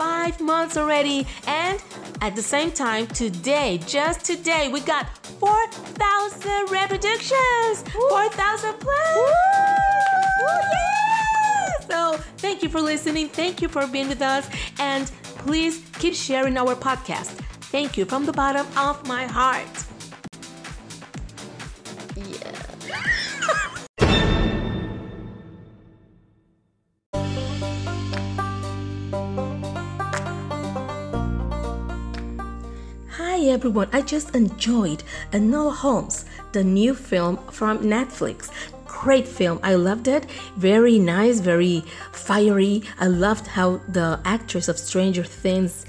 Five 0.00 0.40
months 0.40 0.78
already. 0.78 1.26
And 1.46 1.78
at 2.22 2.34
the 2.34 2.42
same 2.42 2.72
time, 2.72 3.06
today, 3.08 3.78
just 3.86 4.24
today, 4.24 4.70
we 4.72 4.80
got 4.80 5.14
4,000 5.38 6.70
reproductions. 6.70 7.82
4,000 8.08 8.80
plus. 8.80 9.16
Yeah! 10.40 10.86
So, 11.90 12.16
thank 12.38 12.62
you 12.62 12.70
for 12.70 12.80
listening. 12.80 13.28
Thank 13.28 13.60
you 13.60 13.68
for 13.68 13.86
being 13.86 14.08
with 14.08 14.22
us. 14.22 14.48
And 14.78 15.04
please 15.44 15.82
keep 15.98 16.14
sharing 16.14 16.56
our 16.56 16.74
podcast. 16.74 17.32
Thank 17.70 17.98
you 17.98 18.06
from 18.06 18.24
the 18.24 18.32
bottom 18.32 18.66
of 18.78 19.06
my 19.06 19.26
heart. 19.26 19.68
Hi 33.40 33.46
everyone, 33.46 33.88
I 33.90 34.02
just 34.02 34.34
enjoyed 34.36 35.02
Enola 35.32 35.74
Holmes, 35.74 36.26
the 36.52 36.62
new 36.62 36.94
film 36.94 37.38
from 37.50 37.78
Netflix. 37.78 38.50
Great 38.84 39.26
film, 39.26 39.58
I 39.62 39.76
loved 39.76 40.08
it. 40.08 40.26
Very 40.58 40.98
nice, 40.98 41.40
very 41.40 41.82
fiery. 42.12 42.82
I 42.98 43.06
loved 43.06 43.46
how 43.46 43.78
the 43.88 44.20
actress 44.26 44.68
of 44.68 44.78
Stranger 44.78 45.24
Things 45.24 45.86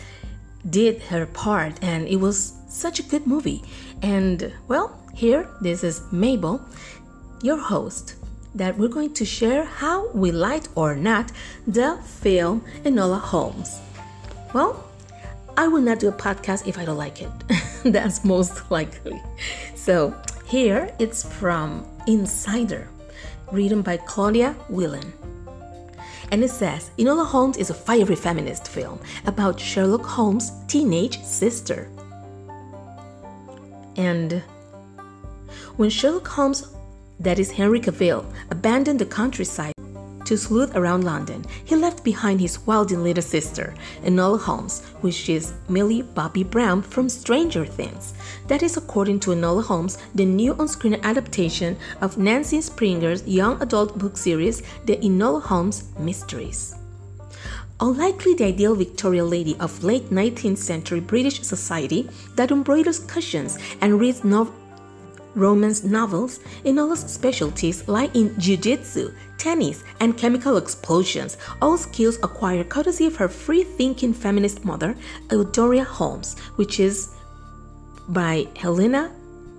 did 0.70 1.02
her 1.02 1.26
part, 1.26 1.78
and 1.84 2.08
it 2.08 2.16
was 2.16 2.54
such 2.70 3.02
a 3.02 3.04
good 3.04 3.28
movie. 3.28 3.62
And 4.02 4.54
well, 4.70 4.98
here, 5.14 5.50
this 5.60 5.84
is 5.84 6.02
Mabel, 6.10 6.62
your 7.42 7.58
host, 7.58 8.16
that 8.56 8.78
we're 8.78 8.88
going 8.88 9.14
to 9.16 9.26
share 9.26 9.66
how 9.66 10.08
we 10.12 10.32
liked 10.32 10.70
or 10.76 10.96
not 10.96 11.34
the 11.68 11.98
film 12.06 12.62
Enola 12.86 13.20
Holmes. 13.20 13.82
Well, 14.54 14.88
I 15.58 15.68
will 15.68 15.82
not 15.82 16.00
do 16.00 16.08
a 16.08 16.12
podcast 16.14 16.68
if 16.68 16.78
I 16.78 16.86
don't 16.86 16.98
like 16.98 17.22
it. 17.22 17.32
That's 17.84 18.24
most 18.24 18.72
likely. 18.72 19.22
So 19.76 20.16
here 20.46 20.94
it's 21.00 21.24
from 21.24 21.86
Insider, 22.08 22.88
written 23.52 23.82
by 23.82 23.98
Claudia 23.98 24.54
Whelan. 24.70 25.14
And 26.32 26.44
it 26.44 26.50
says 26.50 26.92
Enola 26.98 27.26
Holmes 27.26 27.58
is 27.58 27.70
a 27.70 27.74
fiery 27.74 28.16
feminist 28.16 28.70
film 28.70 29.00
about 29.26 29.60
Sherlock 29.60 30.06
Holmes' 30.06 30.52
teenage 30.68 31.22
sister. 31.22 31.90
And 33.98 34.42
when 35.76 35.90
Sherlock 35.90 36.28
Holmes, 36.28 36.68
that 37.20 37.38
is 37.38 37.52
Henry 37.52 37.82
Cavill, 37.82 38.26
abandoned 38.50 39.00
the 39.00 39.06
countryside 39.06 39.74
to 40.32 40.38
sleuth 40.38 40.74
around 40.78 41.04
London, 41.04 41.44
he 41.66 41.76
left 41.76 42.06
behind 42.06 42.40
his 42.40 42.66
wilding 42.66 43.04
little 43.04 43.22
sister, 43.22 43.74
Enola 44.06 44.40
Holmes, 44.40 44.80
which 45.02 45.28
is 45.28 45.52
Millie 45.68 46.04
Bobby 46.04 46.46
Brown 46.46 46.82
from 46.82 47.10
Stranger 47.10 47.66
Things. 47.66 48.14
That 48.48 48.64
is 48.64 48.78
according 48.78 49.20
to 49.22 49.32
Enola 49.32 49.62
Holmes, 49.62 49.98
the 50.16 50.24
new 50.24 50.54
on-screen 50.54 50.96
adaptation 51.04 51.76
of 52.00 52.18
Nancy 52.18 52.62
Springer's 52.62 53.28
young 53.28 53.62
adult 53.62 54.00
book 54.00 54.16
series, 54.16 54.64
The 54.86 54.96
Enola 55.04 55.42
Holmes 55.42 55.84
Mysteries. 56.00 56.76
Unlikely 57.82 58.36
the 58.36 58.46
ideal 58.46 58.76
Victorian 58.76 59.30
lady 59.30 59.58
of 59.60 59.84
late 59.84 60.12
19th 60.12 60.60
century 60.60 61.02
British 61.02 61.42
society 61.42 62.10
that 62.38 62.52
embroiders 62.52 63.00
cushions 63.00 63.58
and 63.82 64.00
reads 64.00 64.24
no- 64.24 64.54
romance 65.36 65.84
novels, 65.84 66.40
Enola's 66.66 67.00
specialties 67.12 67.88
lie 67.88 68.10
in 68.14 68.38
jiu-jitsu, 68.40 69.14
tennis, 69.38 69.84
and 70.00 70.18
chemical 70.18 70.58
explosions, 70.58 71.38
all 71.62 71.78
skills 71.78 72.18
acquired 72.24 72.70
courtesy 72.70 73.06
of 73.06 73.16
her 73.16 73.28
free-thinking 73.28 74.14
feminist 74.14 74.64
mother, 74.66 74.96
Eudora 75.32 75.84
Holmes, 75.84 76.38
which 76.56 76.80
is 76.80 77.10
by 78.10 78.48
Helena 78.56 79.12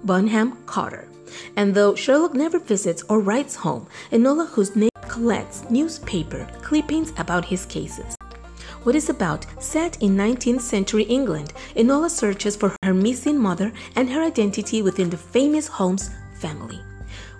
Bonham 0.04 0.56
Carter. 0.66 1.08
And 1.56 1.74
though 1.74 1.94
Sherlock 1.94 2.34
never 2.34 2.58
visits 2.58 3.02
or 3.08 3.20
writes 3.20 3.56
home, 3.56 3.86
Enola 4.10 4.48
whose 4.48 4.76
name 4.76 4.90
collects 5.08 5.64
newspaper 5.70 6.48
clippings 6.62 7.12
about 7.18 7.44
his 7.44 7.66
cases. 7.66 8.16
What 8.84 8.96
is 8.96 9.08
about 9.08 9.46
set 9.62 10.02
in 10.02 10.16
19th 10.16 10.60
century 10.60 11.04
England, 11.04 11.52
Enola 11.76 12.10
searches 12.10 12.56
for 12.56 12.74
her 12.82 12.92
missing 12.92 13.38
mother 13.38 13.72
and 13.94 14.10
her 14.10 14.20
identity 14.20 14.82
within 14.82 15.08
the 15.08 15.16
famous 15.16 15.68
Holmes 15.68 16.10
family. 16.34 16.80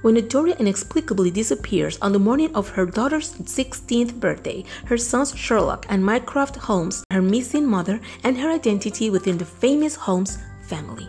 When 0.02 0.14
Eudora 0.14 0.52
inexplicably 0.60 1.32
disappears 1.32 1.98
on 2.00 2.12
the 2.12 2.20
morning 2.20 2.54
of 2.54 2.68
her 2.68 2.86
daughter's 2.86 3.32
16th 3.32 4.20
birthday, 4.20 4.64
her 4.84 4.96
sons 4.96 5.36
Sherlock 5.36 5.84
and 5.88 6.04
Mycroft 6.04 6.54
Holmes, 6.54 7.02
her 7.10 7.22
missing 7.22 7.66
mother, 7.66 8.00
and 8.22 8.38
her 8.38 8.50
identity 8.50 9.10
within 9.10 9.38
the 9.38 9.44
famous 9.44 9.96
Holmes 9.96 10.38
family. 10.68 11.08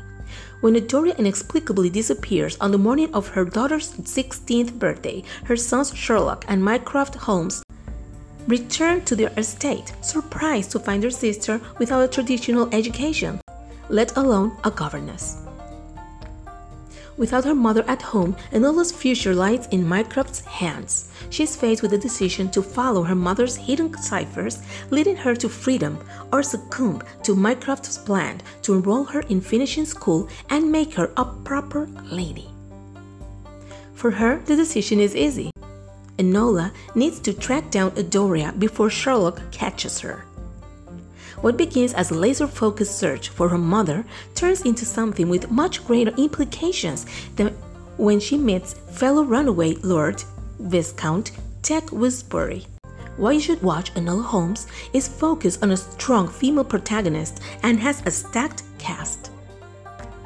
When 0.61 0.73
Eudora 0.73 1.11
inexplicably 1.19 1.91
disappears 1.91 2.57
on 2.59 2.71
the 2.71 2.79
morning 2.79 3.13
of 3.13 3.27
her 3.27 3.45
daughter's 3.45 3.91
16th 3.91 4.79
birthday, 4.79 5.23
her 5.43 5.57
sons 5.57 5.93
Sherlock 5.93 6.43
and 6.47 6.63
Mycroft 6.63 7.13
Holmes 7.13 7.61
return 8.47 9.03
to 9.05 9.15
their 9.15 9.31
estate, 9.37 9.93
surprised 10.01 10.71
to 10.71 10.79
find 10.79 11.03
their 11.03 11.09
sister 11.09 11.61
without 11.79 12.03
a 12.03 12.07
traditional 12.07 12.73
education, 12.73 13.39
let 13.89 14.15
alone 14.17 14.55
a 14.63 14.71
governess. 14.71 15.37
Without 17.15 17.45
her 17.45 17.53
mother 17.53 17.83
at 17.87 18.01
home, 18.01 18.35
Enola's 18.51 18.91
future 18.91 19.35
lies 19.35 19.67
in 19.67 19.87
Mycroft's 19.87 20.41
hands. 20.45 21.11
She 21.29 21.43
is 21.43 21.55
faced 21.55 21.83
with 21.83 21.91
the 21.91 21.97
decision 21.97 22.49
to 22.51 22.63
follow 22.63 23.03
her 23.03 23.13
mother's 23.13 23.55
hidden 23.55 23.95
ciphers, 23.97 24.63
leading 24.89 25.15
her 25.17 25.35
to 25.35 25.47
freedom, 25.47 26.03
or 26.31 26.41
succumb 26.41 27.03
to 27.21 27.35
Mycroft's 27.35 27.99
plan 27.99 28.41
to 28.63 28.73
enroll 28.73 29.03
her 29.03 29.21
in 29.29 29.41
finishing 29.41 29.85
school 29.85 30.27
and 30.49 30.71
make 30.71 30.95
her 30.95 31.11
a 31.17 31.25
proper 31.25 31.87
lady. 32.05 32.49
For 33.93 34.09
her, 34.09 34.39
the 34.45 34.55
decision 34.55 34.99
is 34.99 35.15
easy. 35.15 35.51
Enola 36.17 36.71
needs 36.95 37.19
to 37.21 37.33
track 37.33 37.71
down 37.71 37.95
Eudora 37.95 38.53
before 38.57 38.89
Sherlock 38.89 39.41
catches 39.51 39.99
her. 39.99 40.25
What 41.41 41.57
begins 41.57 41.93
as 41.93 42.11
a 42.11 42.15
laser 42.15 42.47
focused 42.47 42.97
search 42.97 43.29
for 43.29 43.49
her 43.49 43.57
mother 43.57 44.05
turns 44.35 44.61
into 44.61 44.85
something 44.85 45.27
with 45.27 45.51
much 45.51 45.85
greater 45.85 46.13
implications 46.17 47.05
than 47.35 47.49
when 47.97 48.19
she 48.19 48.37
meets 48.37 48.73
fellow 48.73 49.23
runaway 49.23 49.75
Lord 49.83 50.23
Viscount 50.59 51.31
Tewkesbury. 51.61 52.65
Why 53.17 53.33
you 53.33 53.39
should 53.39 53.61
watch 53.61 53.93
Enola 53.93 54.23
Holmes 54.23 54.67
is 54.93 55.07
focused 55.07 55.61
on 55.63 55.71
a 55.71 55.77
strong 55.77 56.27
female 56.27 56.63
protagonist 56.63 57.41
and 57.61 57.79
has 57.79 58.01
a 58.05 58.11
stacked 58.11 58.63
cast. 58.79 59.22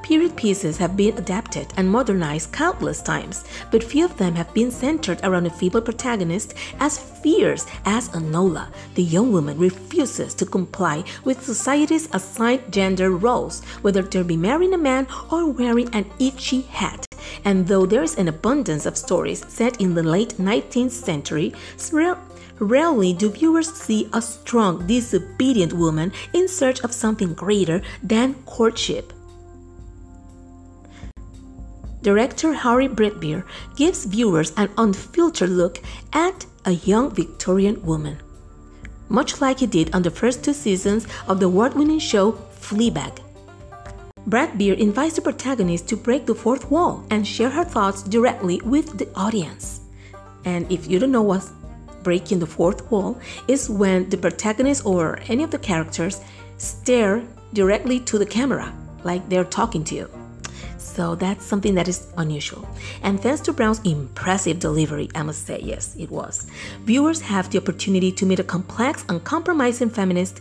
Period 0.08 0.38
pieces 0.38 0.78
have 0.78 0.96
been 0.96 1.18
adapted 1.18 1.68
and 1.76 1.90
modernized 1.90 2.54
countless 2.54 3.02
times, 3.02 3.44
but 3.72 3.84
few 3.84 4.06
of 4.06 4.16
them 4.16 4.36
have 4.36 4.54
been 4.54 4.72
centered 4.72 5.20
around 5.22 5.48
a 5.48 5.50
female 5.50 5.82
protagonist 5.82 6.54
as 6.80 6.98
fierce 6.98 7.66
as 7.84 8.08
Enola. 8.12 8.70
The 8.96 9.04
young 9.04 9.34
woman 9.34 9.58
refuses 9.58 10.34
to 10.36 10.46
comply 10.46 11.04
with 11.26 11.44
society's 11.44 12.08
assigned 12.14 12.72
gender 12.72 13.12
roles, 13.12 13.66
whether 13.82 14.02
they 14.02 14.24
be 14.24 14.38
marrying 14.38 14.74
a 14.74 14.78
man 14.78 15.08
or 15.30 15.52
wearing 15.52 15.94
an 15.94 16.10
itchy 16.20 16.62
hat. 16.62 17.06
And 17.44 17.68
though 17.68 17.86
there 17.86 18.04
is 18.04 18.16
an 18.16 18.30
abundance 18.30 18.86
of 18.86 18.98
stories 18.98 19.46
set 19.50 19.82
in 19.82 19.94
the 19.94 20.04
late 20.04 20.38
19th 20.38 20.92
century, 20.92 21.54
Rarely 22.60 23.12
do 23.12 23.30
viewers 23.30 23.74
see 23.74 24.10
a 24.14 24.22
strong, 24.22 24.88
disobedient 24.88 25.74
woman 25.74 26.14
in 26.32 26.48
search 26.48 26.80
of 26.80 26.94
something 26.94 27.34
greater 27.34 27.82
than 28.02 28.36
courtship. 28.46 29.12
Director 32.02 32.54
Harry 32.54 32.88
Bradbeer 32.88 33.44
gives 33.76 34.06
viewers 34.06 34.54
an 34.56 34.70
unfiltered 34.78 35.50
look 35.50 35.82
at 36.14 36.46
a 36.66 36.72
young 36.72 37.10
Victorian 37.10 37.84
woman, 37.84 38.20
much 39.10 39.42
like 39.42 39.60
he 39.60 39.68
did 39.68 39.94
on 39.96 40.04
the 40.04 40.12
first 40.12 40.44
two 40.44 40.54
seasons 40.54 41.08
of 41.28 41.40
the 41.40 41.48
award 41.48 41.74
winning 41.74 42.00
show 42.00 42.34
Fleabag. 42.60 43.20
Bradbeer 44.30 44.78
invites 44.78 45.16
the 45.16 45.22
protagonist 45.22 45.88
to 45.88 45.98
break 45.98 46.26
the 46.26 46.36
fourth 46.36 46.70
wall 46.70 47.04
and 47.10 47.26
share 47.26 47.50
her 47.50 47.64
thoughts 47.64 48.04
directly 48.04 48.62
with 48.64 48.98
the 48.98 49.08
audience. 49.16 49.80
And 50.46 50.70
if 50.72 50.88
you 50.88 51.00
don't 51.00 51.12
know 51.12 51.22
what 51.22 51.50
breaking 52.04 52.40
the 52.40 52.46
fourth 52.46 52.92
wall 52.92 53.20
is 53.48 53.70
when 53.70 54.10
the 54.10 54.18
protagonist 54.18 54.86
or 54.86 55.20
any 55.28 55.44
of 55.44 55.52
the 55.52 55.60
characters 55.60 56.22
stare 56.58 57.24
directly 57.54 58.00
to 58.02 58.18
the 58.18 58.26
camera 58.26 58.74
like 59.04 59.28
they're 59.30 59.44
talking 59.46 59.84
to 59.86 59.96
you. 59.96 60.27
So 60.98 61.14
that's 61.14 61.46
something 61.46 61.76
that 61.76 61.88
is 61.88 62.08
unusual. 62.18 62.68
And 63.04 63.22
thanks 63.22 63.42
to 63.42 63.54
Brown's 63.54 63.82
impressive 63.84 64.58
delivery, 64.58 65.12
I 65.14 65.22
must 65.22 65.46
say, 65.46 65.60
yes, 65.62 65.96
it 65.96 66.10
was, 66.10 66.48
viewers 66.86 67.22
have 67.22 67.52
the 67.52 67.60
opportunity 67.60 68.12
to 68.14 68.26
meet 68.26 68.40
a 68.40 68.44
complex, 68.44 69.06
uncompromising 69.08 69.92
feminist 69.92 70.40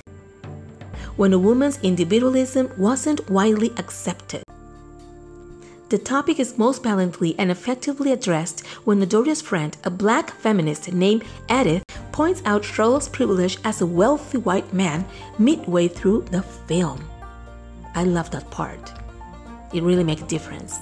when 1.17 1.35
a 1.35 1.39
woman's 1.39 1.79
individualism 1.83 2.71
wasn't 2.79 3.29
widely 3.29 3.75
accepted. 3.77 4.43
The 5.91 5.99
topic 5.99 6.41
is 6.41 6.57
most 6.57 6.83
valiantly 6.83 7.35
and 7.39 7.51
effectively 7.51 8.13
addressed 8.13 8.65
when 8.87 9.07
Doria's 9.07 9.43
friend, 9.43 9.77
a 9.85 9.91
black 9.91 10.31
feminist 10.31 10.91
named 10.91 11.25
Edith, 11.51 11.85
points 12.13 12.41
out 12.47 12.65
Sherlock's 12.65 13.11
privilege 13.11 13.59
as 13.63 13.83
a 13.83 13.87
wealthy 13.87 14.39
white 14.39 14.73
man 14.73 15.05
midway 15.39 15.87
through 15.87 16.23
the 16.31 16.41
film. 16.41 17.05
I 17.95 18.05
love 18.05 18.31
that 18.31 18.51
part. 18.51 18.96
It 19.73 19.83
really 19.83 20.05
makes 20.05 20.23
a 20.23 20.27
difference. 20.27 20.79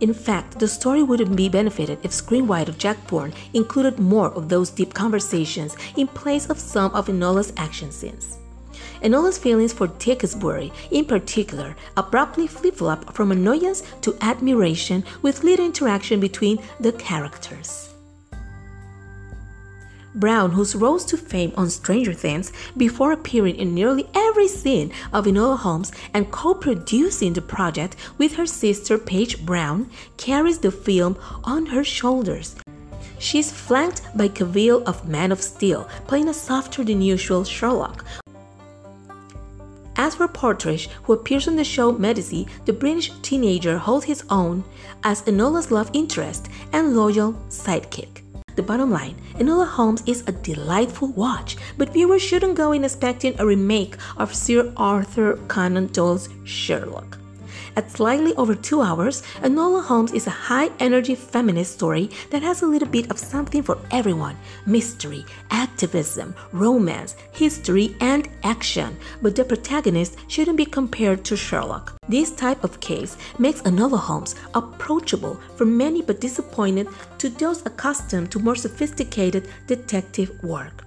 In 0.00 0.12
fact, 0.12 0.58
the 0.58 0.66
story 0.66 1.02
wouldn't 1.02 1.36
be 1.36 1.48
benefited 1.48 2.00
if 2.02 2.10
screenwriter 2.10 2.76
Jack 2.76 2.96
Thorne 3.06 3.32
included 3.54 4.00
more 4.00 4.32
of 4.32 4.48
those 4.48 4.70
deep 4.70 4.94
conversations 4.94 5.76
in 5.96 6.08
place 6.08 6.50
of 6.50 6.58
some 6.58 6.92
of 6.92 7.06
Enola's 7.06 7.52
action 7.56 7.92
scenes. 7.92 8.38
Enola's 9.02 9.38
feelings 9.38 9.72
for 9.72 9.86
Tewkesbury, 9.86 10.72
in 10.90 11.04
particular, 11.04 11.76
abruptly 11.96 12.48
flip 12.48 12.76
flop 12.76 13.14
from 13.14 13.30
annoyance 13.30 13.82
to 14.00 14.16
admiration 14.20 15.04
with 15.22 15.44
little 15.44 15.66
interaction 15.66 16.18
between 16.18 16.58
the 16.80 16.92
characters. 16.92 17.91
Brown, 20.14 20.52
who 20.52 20.64
rose 20.78 21.04
to 21.06 21.16
fame 21.16 21.52
on 21.56 21.70
Stranger 21.70 22.12
Things 22.12 22.52
before 22.76 23.12
appearing 23.12 23.56
in 23.56 23.74
nearly 23.74 24.08
every 24.14 24.48
scene 24.48 24.92
of 25.12 25.26
Enola 25.26 25.58
Holmes 25.58 25.92
and 26.14 26.30
co 26.30 26.54
producing 26.54 27.32
the 27.32 27.42
project 27.42 27.96
with 28.18 28.34
her 28.34 28.46
sister 28.46 28.98
Paige 28.98 29.44
Brown, 29.44 29.90
carries 30.16 30.58
the 30.58 30.70
film 30.70 31.18
on 31.44 31.66
her 31.66 31.84
shoulders. 31.84 32.56
She's 33.18 33.52
flanked 33.52 34.02
by 34.16 34.28
Cavill 34.28 34.82
of 34.84 35.08
Man 35.08 35.32
of 35.32 35.40
Steel, 35.40 35.88
playing 36.06 36.28
a 36.28 36.34
softer 36.34 36.82
than 36.82 37.00
usual 37.00 37.44
Sherlock, 37.44 38.04
as 39.96 40.14
for 40.16 40.26
Partridge, 40.26 40.88
who 41.04 41.12
appears 41.12 41.46
on 41.46 41.56
the 41.56 41.64
show 41.64 41.92
Medici, 41.92 42.48
the 42.64 42.72
British 42.72 43.12
teenager 43.22 43.78
holds 43.78 44.06
his 44.06 44.24
own 44.30 44.64
as 45.04 45.22
Enola's 45.22 45.70
love 45.70 45.90
interest 45.92 46.48
and 46.72 46.96
loyal 46.96 47.34
sidekick. 47.48 48.21
The 48.54 48.62
bottom 48.62 48.90
line, 48.90 49.16
Enola 49.36 49.66
Holmes 49.66 50.02
is 50.06 50.22
a 50.26 50.32
delightful 50.32 51.08
watch, 51.08 51.56
but 51.78 51.92
viewers 51.92 52.20
shouldn't 52.20 52.54
go 52.54 52.72
in 52.72 52.84
expecting 52.84 53.34
a 53.38 53.46
remake 53.46 53.96
of 54.18 54.34
Sir 54.34 54.72
Arthur 54.76 55.38
Conan 55.48 55.86
Doyle's 55.86 56.28
Sherlock. 56.44 57.21
At 57.74 57.90
slightly 57.90 58.34
over 58.36 58.54
two 58.54 58.82
hours, 58.82 59.22
Enola 59.42 59.82
Holmes 59.82 60.12
is 60.12 60.26
a 60.26 60.30
high 60.30 60.70
energy 60.78 61.14
feminist 61.14 61.72
story 61.72 62.10
that 62.30 62.42
has 62.42 62.60
a 62.60 62.66
little 62.66 62.88
bit 62.88 63.10
of 63.10 63.18
something 63.18 63.62
for 63.62 63.78
everyone 63.90 64.36
mystery, 64.66 65.24
activism, 65.50 66.34
romance, 66.52 67.16
history, 67.32 67.96
and 68.00 68.28
action. 68.44 68.96
But 69.22 69.36
the 69.36 69.44
protagonist 69.44 70.18
shouldn't 70.28 70.58
be 70.58 70.66
compared 70.66 71.24
to 71.24 71.36
Sherlock. 71.36 71.96
This 72.08 72.30
type 72.30 72.62
of 72.62 72.80
case 72.80 73.16
makes 73.38 73.62
Enola 73.62 73.98
Holmes 73.98 74.34
approachable 74.54 75.40
for 75.56 75.64
many 75.64 76.02
but 76.02 76.20
disappointed 76.20 76.88
to 77.18 77.30
those 77.30 77.64
accustomed 77.64 78.30
to 78.32 78.38
more 78.38 78.56
sophisticated 78.56 79.48
detective 79.66 80.30
work. 80.42 80.84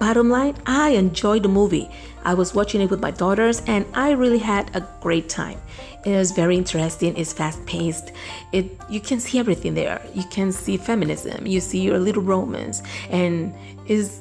Bottom 0.00 0.30
line, 0.30 0.56
I 0.64 0.92
enjoyed 0.92 1.42
the 1.42 1.50
movie. 1.50 1.90
I 2.24 2.32
was 2.32 2.54
watching 2.54 2.80
it 2.80 2.88
with 2.88 3.00
my 3.00 3.10
daughters 3.10 3.60
and 3.66 3.84
I 3.92 4.12
really 4.12 4.38
had 4.38 4.74
a 4.74 4.80
great 5.02 5.28
time. 5.28 5.60
It 6.06 6.16
was 6.16 6.32
very 6.32 6.56
interesting, 6.56 7.14
it's 7.18 7.34
fast 7.34 7.64
paced. 7.66 8.12
It 8.50 8.80
you 8.88 9.00
can 9.00 9.20
see 9.20 9.38
everything 9.38 9.74
there. 9.74 10.00
You 10.14 10.24
can 10.30 10.52
see 10.52 10.78
feminism, 10.78 11.46
you 11.46 11.60
see 11.60 11.82
your 11.82 11.98
little 11.98 12.22
romance 12.22 12.82
and 13.10 13.54
it's 13.84 14.20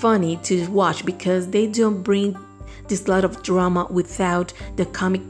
funny 0.00 0.38
to 0.38 0.66
watch 0.72 1.06
because 1.06 1.50
they 1.50 1.68
don't 1.68 2.02
bring 2.02 2.36
this 2.88 3.06
lot 3.06 3.22
of 3.22 3.44
drama 3.44 3.86
without 3.88 4.52
the 4.74 4.86
comic 4.86 5.22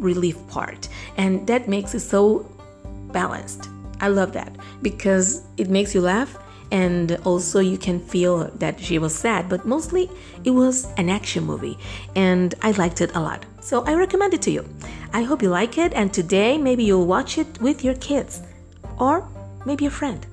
relief 0.00 0.44
part. 0.48 0.88
And 1.16 1.46
that 1.46 1.68
makes 1.68 1.94
it 1.94 2.00
so 2.00 2.50
balanced. 3.12 3.68
I 4.00 4.08
love 4.08 4.32
that 4.32 4.56
because 4.82 5.44
it 5.56 5.68
makes 5.68 5.94
you 5.94 6.00
laugh 6.00 6.36
and 6.70 7.18
also 7.24 7.60
you 7.60 7.78
can 7.78 7.98
feel 8.00 8.50
that 8.56 8.80
she 8.80 8.98
was 8.98 9.14
sad 9.14 9.48
but 9.48 9.66
mostly 9.66 10.10
it 10.44 10.50
was 10.50 10.86
an 10.96 11.08
action 11.08 11.44
movie. 11.44 11.78
And 12.14 12.54
i 12.62 12.70
liked 12.72 13.00
it 13.00 13.14
a 13.14 13.20
lot. 13.20 13.44
So 13.60 13.84
i 13.84 13.94
recommend 13.94 14.34
it 14.34 14.42
to 14.42 14.50
you. 14.50 14.64
I 15.12 15.22
hope 15.22 15.42
you 15.42 15.50
like 15.50 15.78
it 15.78 15.92
and 15.94 16.12
today 16.12 16.58
maybe 16.58 16.84
you'll 16.84 17.06
watch 17.06 17.38
it 17.38 17.60
with 17.60 17.84
your 17.84 17.94
kids 17.94 18.42
or 18.98 19.26
maybe 19.64 19.86
a 19.86 19.90
friend. 19.90 20.24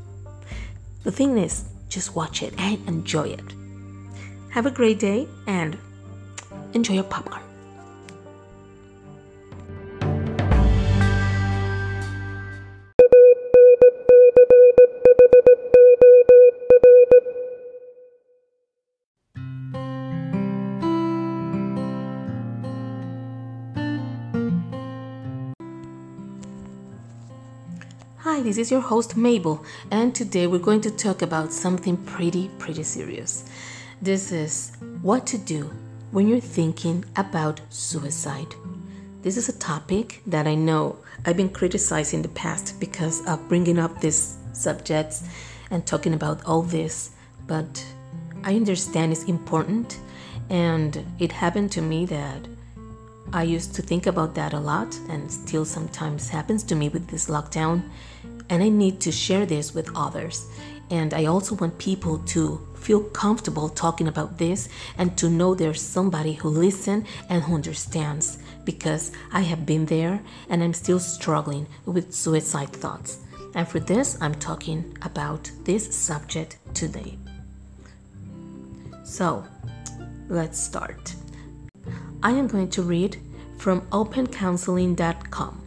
The 1.03 1.11
thing 1.11 1.37
is 1.37 1.65
just 1.89 2.15
watch 2.15 2.43
it 2.43 2.53
and 2.57 2.85
enjoy 2.87 3.27
it. 3.29 3.53
Have 4.51 4.65
a 4.65 4.71
great 4.71 4.99
day 4.99 5.27
and 5.47 5.77
enjoy 6.73 6.95
your 6.95 7.03
popcorn 7.03 7.46
Hi, 28.37 28.43
this 28.43 28.59
is 28.59 28.69
your 28.69 28.81
host 28.81 29.17
Mabel, 29.17 29.65
and 29.89 30.13
today 30.13 30.45
we're 30.45 30.59
going 30.59 30.81
to 30.81 30.91
talk 30.91 31.23
about 31.23 31.51
something 31.51 31.97
pretty, 31.97 32.51
pretty 32.59 32.83
serious. 32.83 33.49
This 33.99 34.31
is 34.31 34.73
what 35.01 35.25
to 35.25 35.39
do 35.39 35.71
when 36.11 36.27
you're 36.27 36.39
thinking 36.39 37.03
about 37.15 37.59
suicide. 37.69 38.53
This 39.23 39.37
is 39.37 39.49
a 39.49 39.57
topic 39.57 40.21
that 40.27 40.45
I 40.45 40.53
know 40.53 40.97
I've 41.25 41.35
been 41.35 41.49
criticized 41.49 42.13
in 42.13 42.21
the 42.21 42.29
past 42.29 42.79
because 42.79 43.25
of 43.25 43.49
bringing 43.49 43.79
up 43.79 44.01
these 44.01 44.37
subjects 44.53 45.23
and 45.71 45.83
talking 45.87 46.13
about 46.13 46.45
all 46.45 46.61
this, 46.61 47.09
but 47.47 47.83
I 48.43 48.55
understand 48.55 49.13
it's 49.13 49.23
important, 49.23 49.99
and 50.51 51.03
it 51.17 51.31
happened 51.31 51.71
to 51.71 51.81
me 51.81 52.05
that 52.05 52.47
I 53.33 53.43
used 53.43 53.75
to 53.75 53.81
think 53.81 54.07
about 54.07 54.35
that 54.35 54.53
a 54.53 54.59
lot, 54.59 54.97
and 55.09 55.31
still 55.31 55.65
sometimes 55.65 56.29
happens 56.29 56.63
to 56.63 56.75
me 56.75 56.89
with 56.89 57.07
this 57.07 57.27
lockdown. 57.27 57.83
And 58.49 58.63
I 58.63 58.69
need 58.69 59.01
to 59.01 59.11
share 59.11 59.45
this 59.45 59.73
with 59.73 59.89
others. 59.95 60.47
And 60.89 61.13
I 61.13 61.25
also 61.25 61.55
want 61.55 61.77
people 61.77 62.19
to 62.19 62.65
feel 62.75 63.03
comfortable 63.03 63.67
talking 63.67 64.07
about 64.07 64.37
this 64.37 64.69
and 64.97 65.17
to 65.17 65.29
know 65.29 65.53
there's 65.53 65.81
somebody 65.81 66.33
who 66.33 66.47
listens 66.47 67.05
and 67.29 67.43
who 67.43 67.55
understands 67.55 68.37
because 68.63 69.11
I 69.33 69.41
have 69.41 69.65
been 69.65 69.85
there 69.85 70.21
and 70.49 70.63
I'm 70.63 70.73
still 70.73 70.99
struggling 70.99 71.67
with 71.85 72.13
suicide 72.13 72.71
thoughts. 72.71 73.19
And 73.55 73.67
for 73.67 73.81
this, 73.81 74.17
I'm 74.21 74.35
talking 74.35 74.97
about 75.01 75.51
this 75.65 75.93
subject 75.93 76.57
today. 76.73 77.17
So, 79.03 79.45
let's 80.29 80.57
start. 80.59 81.16
I 82.23 82.31
am 82.31 82.47
going 82.47 82.69
to 82.69 82.81
read 82.81 83.17
from 83.57 83.81
opencounseling.com. 83.87 85.63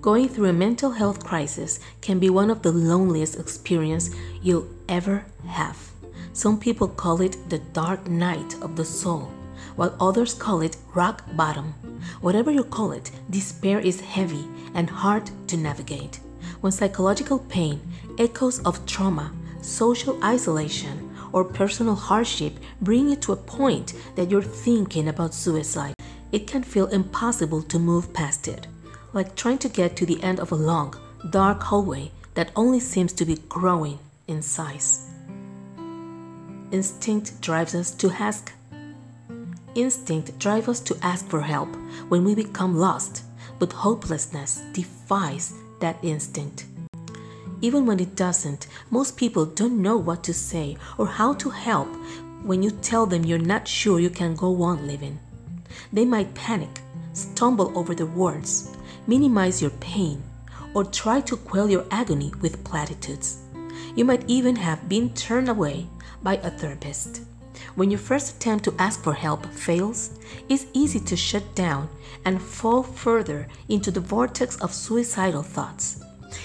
Going 0.00 0.28
through 0.28 0.48
a 0.48 0.52
mental 0.52 0.92
health 0.92 1.24
crisis 1.24 1.80
can 2.00 2.18
be 2.18 2.30
one 2.30 2.48
of 2.48 2.62
the 2.62 2.70
loneliest 2.70 3.38
experiences 3.40 4.14
you'll 4.40 4.68
ever 4.88 5.26
have. 5.48 5.90
Some 6.32 6.60
people 6.60 6.86
call 6.86 7.20
it 7.20 7.36
the 7.50 7.58
dark 7.58 8.06
night 8.08 8.54
of 8.62 8.76
the 8.76 8.84
soul, 8.84 9.30
while 9.74 9.96
others 10.00 10.32
call 10.32 10.60
it 10.60 10.76
rock 10.94 11.24
bottom. 11.34 11.74
Whatever 12.20 12.50
you 12.50 12.62
call 12.62 12.92
it, 12.92 13.10
despair 13.30 13.80
is 13.80 14.00
heavy 14.00 14.46
and 14.74 14.88
hard 14.88 15.30
to 15.48 15.56
navigate. 15.56 16.20
When 16.60 16.72
psychological 16.72 17.40
pain, 17.40 17.80
echoes 18.18 18.60
of 18.60 18.86
trauma, 18.86 19.32
social 19.60 20.22
isolation, 20.22 21.05
or 21.32 21.44
personal 21.44 21.94
hardship 21.94 22.54
bring 22.80 23.08
you 23.08 23.16
to 23.16 23.32
a 23.32 23.36
point 23.36 23.94
that 24.14 24.30
you're 24.30 24.42
thinking 24.42 25.08
about 25.08 25.34
suicide, 25.34 25.94
it 26.32 26.46
can 26.46 26.62
feel 26.62 26.86
impossible 26.86 27.62
to 27.62 27.78
move 27.78 28.12
past 28.12 28.48
it 28.48 28.66
like 29.16 29.34
trying 29.34 29.58
to 29.58 29.68
get 29.68 29.96
to 29.96 30.04
the 30.04 30.22
end 30.22 30.38
of 30.38 30.52
a 30.52 30.54
long, 30.54 30.94
dark 31.30 31.62
hallway 31.62 32.10
that 32.34 32.52
only 32.54 32.78
seems 32.78 33.14
to 33.14 33.24
be 33.24 33.36
growing 33.48 33.98
in 34.28 34.42
size. 34.42 35.08
Instinct 36.70 37.40
drives 37.40 37.74
us 37.74 37.90
to 37.92 38.10
ask. 38.10 38.52
Instinct 39.74 40.38
drives 40.38 40.68
us 40.68 40.80
to 40.80 40.96
ask 41.00 41.26
for 41.28 41.40
help 41.40 41.74
when 42.08 42.24
we 42.24 42.34
become 42.34 42.76
lost, 42.76 43.24
but 43.58 43.72
hopelessness 43.72 44.62
defies 44.74 45.54
that 45.80 45.96
instinct. 46.02 46.66
Even 47.60 47.86
when 47.86 48.00
it 48.00 48.16
doesn't, 48.16 48.66
most 48.90 49.16
people 49.16 49.46
don't 49.46 49.80
know 49.80 49.96
what 49.96 50.22
to 50.24 50.34
say 50.34 50.76
or 50.98 51.06
how 51.06 51.32
to 51.34 51.50
help 51.50 51.88
when 52.42 52.62
you 52.62 52.70
tell 52.70 53.06
them 53.06 53.24
you're 53.24 53.38
not 53.38 53.66
sure 53.66 53.98
you 53.98 54.10
can 54.10 54.34
go 54.34 54.62
on 54.62 54.86
living. 54.86 55.18
They 55.92 56.04
might 56.04 56.34
panic, 56.34 56.80
stumble 57.12 57.76
over 57.76 57.94
the 57.94 58.06
words, 58.06 58.76
minimize 59.06 59.62
your 59.62 59.72
pain, 59.80 60.22
or 60.74 60.84
try 60.84 61.20
to 61.22 61.36
quell 61.36 61.70
your 61.70 61.86
agony 61.90 62.32
with 62.42 62.62
platitudes. 62.64 63.38
You 63.94 64.04
might 64.04 64.24
even 64.28 64.56
have 64.56 64.88
been 64.88 65.14
turned 65.14 65.48
away 65.48 65.86
by 66.22 66.36
a 66.36 66.50
therapist. 66.50 67.22
When 67.74 67.90
your 67.90 68.00
first 68.00 68.36
attempt 68.36 68.64
to 68.64 68.74
ask 68.78 69.02
for 69.02 69.14
help 69.14 69.46
fails, 69.46 70.18
it's 70.48 70.66
easy 70.72 71.00
to 71.00 71.16
shut 71.16 71.54
down 71.54 71.88
and 72.24 72.40
fall 72.40 72.82
further 72.82 73.48
into 73.68 73.90
the 73.90 74.00
vortex 74.00 74.56
of 74.60 74.74
suicidal 74.74 75.42
thoughts. 75.42 76.02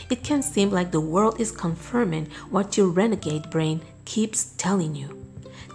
It 0.10 0.24
can 0.24 0.41
seem 0.41 0.71
like 0.71 0.91
the 0.91 1.00
world 1.00 1.39
is 1.39 1.51
confirming 1.51 2.27
what 2.50 2.77
your 2.77 2.88
renegade 2.88 3.50
brain 3.50 3.81
keeps 4.05 4.53
telling 4.57 4.95
you 4.95 5.17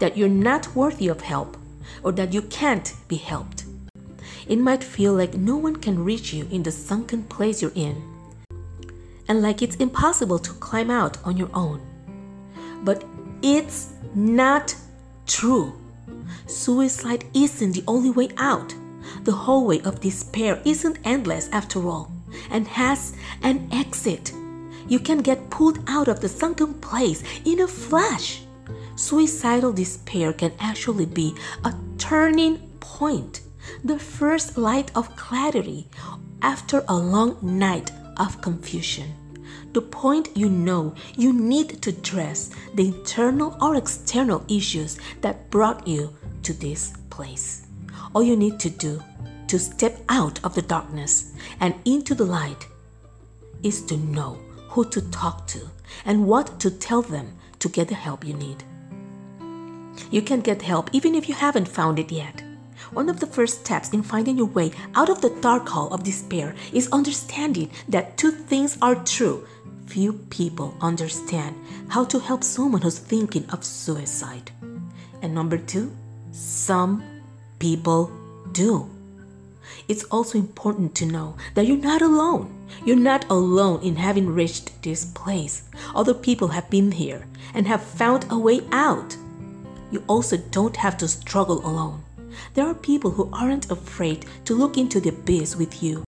that 0.01 0.17
you're 0.17 0.29
not 0.29 0.75
worthy 0.75 1.09
of 1.09 1.21
help 1.23 1.57
or 2.03 2.13
that 2.13 2.33
you 2.33 2.43
can't 2.43 2.93
be 3.09 3.17
helped. 3.17 3.65
It 4.47 4.59
might 4.59 4.85
feel 4.85 5.15
like 5.15 5.35
no 5.35 5.57
one 5.57 5.77
can 5.77 6.05
reach 6.05 6.33
you 6.33 6.47
in 6.51 6.63
the 6.63 6.71
sunken 6.71 7.25
place 7.25 7.63
you're 7.63 7.73
in, 7.75 8.03
and 9.29 9.43
like 9.43 9.63
it's 9.63 9.77
impossible 9.77 10.39
to 10.39 10.53
climb 10.53 10.91
out 10.91 11.19
on 11.25 11.37
your 11.37 11.51
own. 11.53 11.81
But 12.85 13.05
it's 13.43 13.93
not 14.15 14.75
true. 15.27 15.73
Suicide 16.47 17.25
isn't 17.35 17.73
the 17.73 17.85
only 17.89 18.11
way 18.11 18.29
out. 18.37 18.75
The 19.25 19.33
hallway 19.33 19.81
of 19.81 20.01
despair 20.01 20.63
isn't 20.65 20.99
endless 21.05 21.49
after 21.51 21.89
all 21.89 22.16
and 22.51 22.67
has 22.69 23.15
an 23.43 23.69
exit. 23.73 24.33
You 24.89 24.99
can 24.99 25.19
get 25.19 25.51
pulled 25.51 25.81
out 25.89 26.09
of 26.09 26.21
the 26.21 26.29
sunken 26.29 26.75
place 26.75 27.23
in 27.45 27.61
a 27.61 27.69
flash. 27.69 28.43
Suicidal 28.95 29.73
despair 29.73 30.33
can 30.33 30.53
actually 30.59 31.07
be 31.07 31.35
a 31.65 31.75
turning 31.99 32.59
point, 32.81 33.41
the 33.85 33.99
first 33.99 34.57
light 34.57 34.91
of 34.95 35.15
clarity 35.17 35.89
after 36.41 36.85
a 36.89 36.97
long 36.97 37.37
night 37.43 37.91
of 38.17 38.41
confusion. 38.41 39.13
The 39.73 39.83
point 39.83 40.35
you 40.35 40.49
know 40.49 40.95
you 41.17 41.33
need 41.33 41.83
to 41.83 41.91
address 41.91 42.51
the 42.75 42.87
internal 42.87 43.57
or 43.61 43.77
external 43.77 44.45
issues 44.49 44.99
that 45.21 45.51
brought 45.51 45.87
you 45.87 46.17
to 46.45 46.53
this 46.55 46.95
place. 47.11 47.67
All 48.15 48.23
you 48.23 48.37
need 48.37 48.59
to 48.61 48.71
do 48.71 49.03
to 49.49 49.59
step 49.59 49.99
out 50.09 50.45
of 50.45 50.55
the 50.55 50.63
darkness 50.63 51.33
and 51.61 51.75
into 51.85 52.15
the 52.15 52.25
light 52.25 52.67
is 53.63 53.83
to 53.87 53.97
know 53.97 54.39
who 54.69 54.85
to 54.91 55.01
talk 55.11 55.47
to 55.47 55.61
and 56.05 56.27
what 56.27 56.61
to 56.61 56.71
tell 56.71 57.03
them 57.03 57.37
to 57.59 57.69
get 57.69 57.89
the 57.89 57.95
help 57.95 58.25
you 58.25 58.35
need. 58.35 58.63
You 60.11 60.23
can 60.23 60.41
get 60.41 60.63
help 60.63 60.91
even 60.93 61.15
if 61.15 61.29
you 61.29 61.35
haven't 61.35 61.69
found 61.69 61.99
it 61.99 62.13
yet. 62.13 62.43
One 62.93 63.09
of 63.09 63.19
the 63.19 63.27
first 63.27 63.61
steps 63.61 63.93
in 63.93 64.03
finding 64.03 64.37
your 64.37 64.47
way 64.47 64.71
out 64.95 65.09
of 65.09 65.21
the 65.21 65.37
dark 65.41 65.69
hole 65.69 65.93
of 65.93 66.05
despair 66.05 66.55
is 66.73 66.89
understanding 66.93 67.71
that 67.89 68.17
two 68.17 68.31
things 68.31 68.79
are 68.81 68.95
true. 68.95 69.47
Few 69.87 70.13
people 70.13 70.75
understand 70.81 71.57
how 71.89 72.05
to 72.05 72.19
help 72.19 72.45
someone 72.45 72.83
who's 72.83 72.99
thinking 72.99 73.49
of 73.51 73.65
suicide. 73.65 74.51
And 75.23 75.35
number 75.35 75.59
two, 75.59 75.97
some 76.31 77.03
people 77.59 78.13
do. 78.53 78.91
It's 79.89 80.05
also 80.05 80.39
important 80.39 80.95
to 80.97 81.07
know 81.07 81.37
that 81.55 81.67
you're 81.67 81.77
not 81.77 82.03
alone. 82.03 82.53
You're 82.85 82.97
not 82.97 83.29
alone 83.31 83.83
in 83.83 83.97
having 83.97 84.27
reached 84.27 84.83
this 84.83 85.05
place. 85.05 85.69
Other 85.95 86.15
people 86.15 86.49
have 86.49 86.69
been 86.71 86.93
here 86.93 87.27
and 87.55 87.67
have 87.67 87.83
found 87.83 88.27
a 88.31 88.39
way 88.39 88.61
out. 88.73 89.17
You 89.91 90.03
also 90.09 90.37
don't 90.37 90.77
have 90.77 90.97
to 90.99 91.09
struggle 91.09 91.65
alone. 91.65 92.03
There 92.55 92.67
are 92.67 92.75
people 92.75 93.13
who 93.13 93.31
aren't 93.33 93.71
afraid 93.71 94.27
to 94.45 94.55
look 94.55 94.77
into 94.77 95.01
the 95.01 95.11
abyss 95.11 95.57
with 95.57 95.83
you 95.83 96.05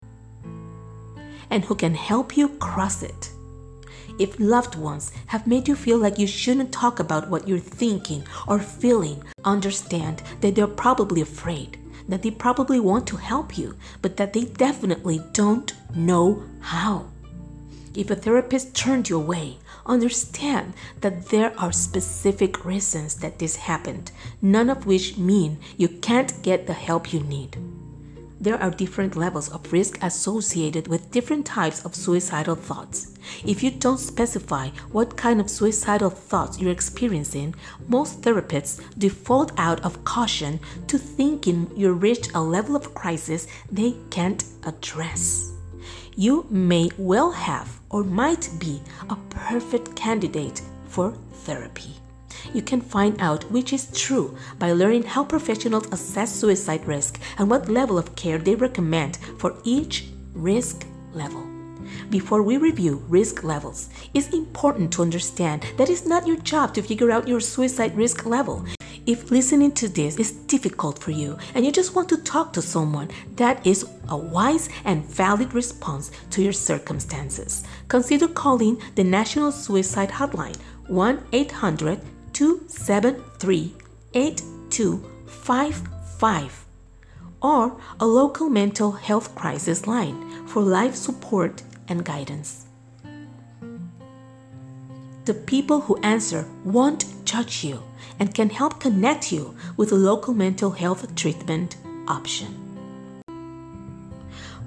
and 1.49 1.63
who 1.63 1.75
can 1.75 1.93
help 1.93 2.35
you 2.35 2.49
cross 2.49 3.03
it. 3.03 3.31
If 4.19 4.39
loved 4.39 4.75
ones 4.75 5.11
have 5.27 5.45
made 5.45 5.67
you 5.67 5.75
feel 5.75 5.99
like 5.99 6.17
you 6.17 6.25
shouldn't 6.25 6.71
talk 6.71 6.99
about 6.99 7.29
what 7.29 7.47
you're 7.47 7.59
thinking 7.59 8.25
or 8.47 8.59
feeling, 8.59 9.23
understand 9.45 10.23
that 10.41 10.55
they're 10.55 10.67
probably 10.67 11.21
afraid 11.21 11.76
that 12.07 12.21
they 12.21 12.31
probably 12.31 12.79
want 12.79 13.07
to 13.07 13.17
help 13.17 13.57
you, 13.57 13.75
but 14.01 14.17
that 14.17 14.33
they 14.33 14.45
definitely 14.45 15.21
don't 15.33 15.73
know 15.95 16.43
how. 16.59 17.07
If 17.95 18.11
a 18.11 18.15
therapist 18.15 18.75
turned 18.75 19.09
you 19.09 19.17
away, 19.17 19.57
understand 19.85 20.73
that 21.01 21.27
there 21.27 21.57
are 21.59 21.71
specific 21.71 22.63
reasons 22.65 23.15
that 23.15 23.39
this 23.39 23.55
happened, 23.55 24.11
none 24.41 24.69
of 24.69 24.85
which 24.85 25.17
mean 25.17 25.59
you 25.77 25.87
can't 25.87 26.41
get 26.43 26.67
the 26.67 26.73
help 26.73 27.11
you 27.11 27.21
need. 27.21 27.57
There 28.39 28.61
are 28.61 28.69
different 28.69 29.15
levels 29.15 29.49
of 29.49 29.73
risk 29.73 29.97
associated 30.03 30.87
with 30.87 31.11
different 31.11 31.45
types 31.45 31.83
of 31.83 31.95
suicidal 31.95 32.55
thoughts. 32.55 33.17
If 33.43 33.63
you 33.63 33.71
don't 33.71 33.97
specify 33.97 34.69
what 34.91 35.17
kind 35.17 35.41
of 35.41 35.49
suicidal 35.49 36.11
thoughts 36.11 36.59
you're 36.59 36.71
experiencing, 36.71 37.55
most 37.87 38.21
therapists 38.21 38.79
default 38.97 39.51
out 39.57 39.83
of 39.83 40.03
caution 40.03 40.59
to 40.87 40.99
thinking 40.99 41.71
you 41.75 41.93
reached 41.93 42.31
a 42.35 42.41
level 42.41 42.75
of 42.75 42.93
crisis 42.93 43.47
they 43.71 43.95
can't 44.11 44.43
address. 44.65 45.51
You 46.15 46.45
may 46.49 46.89
well 46.97 47.31
have 47.31 47.79
or 47.89 48.03
might 48.03 48.49
be 48.59 48.81
a 49.09 49.15
perfect 49.29 49.95
candidate 49.95 50.61
for 50.85 51.11
therapy. 51.45 51.95
You 52.53 52.61
can 52.61 52.81
find 52.81 53.19
out 53.21 53.49
which 53.51 53.73
is 53.73 53.91
true 53.93 54.37
by 54.59 54.71
learning 54.71 55.03
how 55.03 55.23
professionals 55.23 55.87
assess 55.91 56.33
suicide 56.33 56.85
risk 56.85 57.19
and 57.37 57.49
what 57.49 57.69
level 57.69 57.97
of 57.97 58.15
care 58.15 58.37
they 58.37 58.55
recommend 58.55 59.17
for 59.37 59.55
each 59.63 60.05
risk 60.33 60.85
level. 61.13 61.45
Before 62.09 62.43
we 62.43 62.57
review 62.57 63.03
risk 63.07 63.43
levels, 63.43 63.89
it's 64.13 64.29
important 64.29 64.91
to 64.93 65.01
understand 65.01 65.65
that 65.77 65.89
it's 65.89 66.05
not 66.05 66.27
your 66.27 66.37
job 66.37 66.73
to 66.73 66.81
figure 66.81 67.11
out 67.11 67.27
your 67.27 67.39
suicide 67.39 67.95
risk 67.95 68.25
level. 68.25 68.65
If 69.05 69.31
listening 69.31 69.71
to 69.73 69.87
this 69.87 70.17
is 70.17 70.31
difficult 70.31 70.99
for 70.99 71.11
you 71.11 71.37
and 71.55 71.65
you 71.65 71.71
just 71.71 71.95
want 71.95 72.09
to 72.09 72.17
talk 72.17 72.51
to 72.53 72.61
someone, 72.61 73.09
that 73.37 73.65
is 73.65 73.85
a 74.09 74.17
wise 74.17 74.69
and 74.83 75.05
valid 75.05 75.53
response 75.53 76.11
to 76.31 76.41
your 76.41 76.53
circumstances. 76.53 77.63
Consider 77.87 78.27
calling 78.27 78.81
the 78.95 79.03
National 79.05 79.51
Suicide 79.51 80.09
Hotline 80.09 80.57
1 80.87 81.23
800 81.31 82.01
273 82.33 83.73
8255 84.13 86.67
or 87.41 87.79
a 87.99 88.05
local 88.05 88.49
mental 88.49 88.93
health 88.93 89.35
crisis 89.35 89.87
line 89.87 90.47
for 90.47 90.61
life 90.61 90.95
support 90.95 91.61
and 91.87 92.03
guidance. 92.03 92.65
The 95.25 95.33
people 95.33 95.81
who 95.81 95.97
answer 95.97 96.45
won't 96.63 97.05
judge 97.25 97.63
you 97.63 97.83
and 98.19 98.33
can 98.33 98.49
help 98.49 98.79
connect 98.79 99.31
you 99.31 99.55
with 99.75 99.91
a 99.91 99.95
local 99.95 100.33
mental 100.33 100.71
health 100.71 101.13
treatment 101.15 101.75
option. 102.07 102.63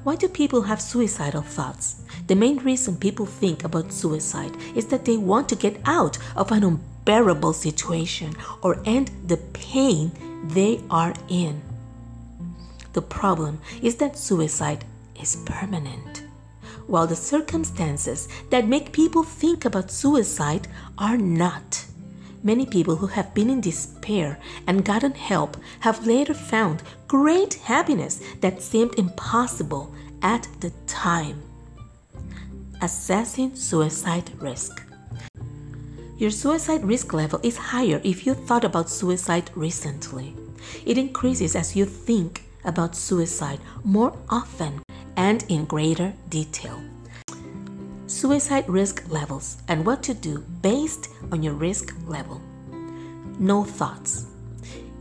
Why 0.05 0.17
do 0.17 0.29
people 0.29 0.63
have 0.63 0.81
suicidal 0.81 1.43
thoughts? 1.43 2.03
The 2.27 2.35
main 2.35 2.59
reason 2.59 2.97
people 2.97 3.27
think 3.27 3.65
about 3.65 3.93
suicide 3.93 4.57
is 4.75 4.87
that 4.87 5.05
they 5.05 5.17
want 5.17 5.49
to 5.51 5.57
get 5.57 5.81
out 5.85 6.19
of 6.37 6.53
an 6.53 6.65
unbearable 7.11 7.53
situation 7.53 8.33
or 8.63 8.81
end 8.85 9.11
the 9.27 9.37
pain 9.53 10.13
they 10.45 10.81
are 10.91 11.13
in. 11.29 11.61
The 12.93 13.03
problem 13.03 13.61
is 13.83 13.97
that 13.97 14.17
suicide 14.17 14.85
is 15.21 15.43
permanent, 15.45 16.23
while 16.87 17.09
the 17.09 17.17
circumstances 17.17 18.29
that 18.51 18.69
make 18.69 18.93
people 18.93 19.25
think 19.25 19.65
about 19.65 19.91
suicide 19.91 20.69
are 20.99 21.17
not. 21.17 21.85
Many 22.45 22.65
people 22.65 22.97
who 22.97 23.09
have 23.09 23.35
been 23.35 23.51
in 23.51 23.61
despair 23.61 24.39
and 24.67 24.85
gotten 24.85 25.13
help 25.13 25.57
have 25.81 26.07
later 26.07 26.33
found 26.35 26.83
great 27.09 27.55
happiness 27.55 28.21
that 28.41 28.63
seemed 28.63 28.99
impossible 28.99 29.93
at 30.23 30.49
the 30.61 30.71
time. 30.87 31.43
Assessing 32.81 33.57
suicide 33.57 34.31
risk. 34.41 34.90
Your 36.21 36.31
suicide 36.31 36.85
risk 36.85 37.15
level 37.15 37.41
is 37.43 37.57
higher 37.57 37.99
if 38.05 38.27
you 38.27 38.35
thought 38.35 38.63
about 38.63 38.91
suicide 38.91 39.51
recently. 39.55 40.37
It 40.85 40.99
increases 40.99 41.57
as 41.57 41.75
you 41.75 41.87
think 41.87 42.45
about 42.63 42.95
suicide 42.95 43.59
more 43.85 44.13
often 44.29 44.83
and 45.17 45.43
in 45.49 45.65
greater 45.65 46.13
detail. 46.29 46.79
Suicide 48.07 48.69
risk 48.69 49.03
levels 49.09 49.63
and 49.67 49.87
what 49.87 50.03
to 50.03 50.13
do 50.13 50.45
based 50.61 51.09
on 51.33 51.43
your 51.43 51.55
risk 51.55 51.95
level. 52.07 52.43
No 53.39 53.65
thoughts. 53.65 54.27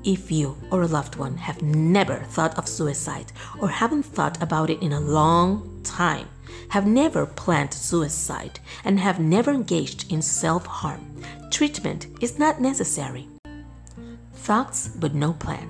If 0.05 0.31
you 0.31 0.55
or 0.71 0.83
a 0.83 0.87
loved 0.87 1.17
one 1.17 1.35
have 1.35 1.61
never 1.61 2.19
thought 2.31 2.57
of 2.57 2.65
suicide 2.65 3.33
or 3.59 3.67
haven't 3.67 4.03
thought 4.03 4.41
about 4.41 4.69
it 4.69 4.81
in 4.81 4.93
a 4.93 5.01
long 5.01 5.81
time, 5.83 6.29
have 6.69 6.85
never 6.85 7.25
planned 7.25 7.73
suicide, 7.73 8.59
and 8.83 8.99
have 8.99 9.19
never 9.19 9.51
engaged 9.51 10.11
in 10.11 10.21
self 10.21 10.65
harm, 10.65 11.05
treatment 11.51 12.07
is 12.21 12.39
not 12.39 12.61
necessary. 12.61 13.27
thoughts 14.33 14.87
but 14.87 15.13
no 15.13 15.33
plan. 15.33 15.67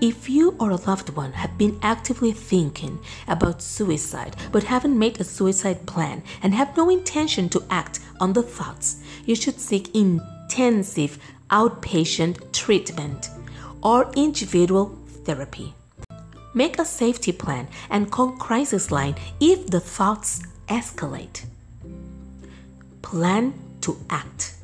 If 0.00 0.30
you 0.30 0.54
or 0.60 0.70
a 0.70 0.76
loved 0.76 1.10
one 1.10 1.32
have 1.32 1.58
been 1.58 1.78
actively 1.82 2.30
thinking 2.32 3.00
about 3.26 3.60
suicide 3.60 4.36
but 4.52 4.62
haven't 4.62 4.98
made 4.98 5.20
a 5.20 5.24
suicide 5.24 5.86
plan 5.86 6.22
and 6.42 6.54
have 6.54 6.76
no 6.76 6.88
intention 6.88 7.48
to 7.50 7.64
act 7.68 7.98
on 8.20 8.32
the 8.32 8.42
thoughts, 8.42 9.02
you 9.24 9.34
should 9.34 9.58
seek 9.58 9.94
intensive 9.94 11.18
outpatient 11.50 12.52
treatment 12.52 13.30
or 13.82 14.10
individual 14.14 14.96
therapy. 15.24 15.74
Make 16.54 16.78
a 16.78 16.84
safety 16.84 17.32
plan 17.32 17.68
and 17.90 18.10
call 18.10 18.32
crisis 18.32 18.90
line 18.90 19.16
if 19.40 19.66
the 19.66 19.80
thoughts 19.80 20.42
escalate. 20.66 21.44
Plan 23.02 23.54
to 23.82 23.96
act. 24.10 24.54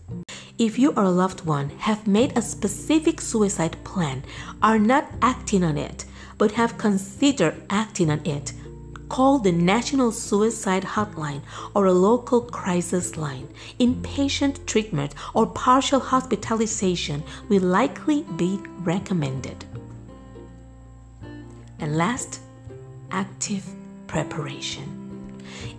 If 0.59 0.79
you 0.79 0.93
or 0.93 1.05
a 1.05 1.11
loved 1.11 1.45
one 1.45 1.71
have 1.79 2.07
made 2.07 2.37
a 2.37 2.43
specific 2.43 3.21
suicide 3.21 3.77
plan, 3.85 4.23
are 4.63 4.79
not 4.79 5.11
acting 5.21 5.65
on 5.65 5.77
it, 5.77 6.05
but 6.39 6.53
have 6.53 6.79
considered 6.79 7.63
acting 7.71 8.11
on 8.11 8.25
it, 8.25 8.53
call 9.09 9.39
the 9.39 9.53
National 9.53 10.11
Suicide 10.11 10.85
Hotline 10.85 11.43
or 11.75 11.87
a 11.87 11.93
local 11.93 12.41
crisis 12.41 13.17
line. 13.17 13.49
Inpatient 13.79 14.65
treatment 14.67 15.15
or 15.35 15.47
partial 15.47 16.01
hospitalization 16.01 17.23
will 17.49 17.63
likely 17.63 18.23
be 18.37 18.61
recommended. 18.79 19.65
And 21.79 21.97
last, 21.97 22.41
active 23.11 23.65
preparation. 24.07 25.05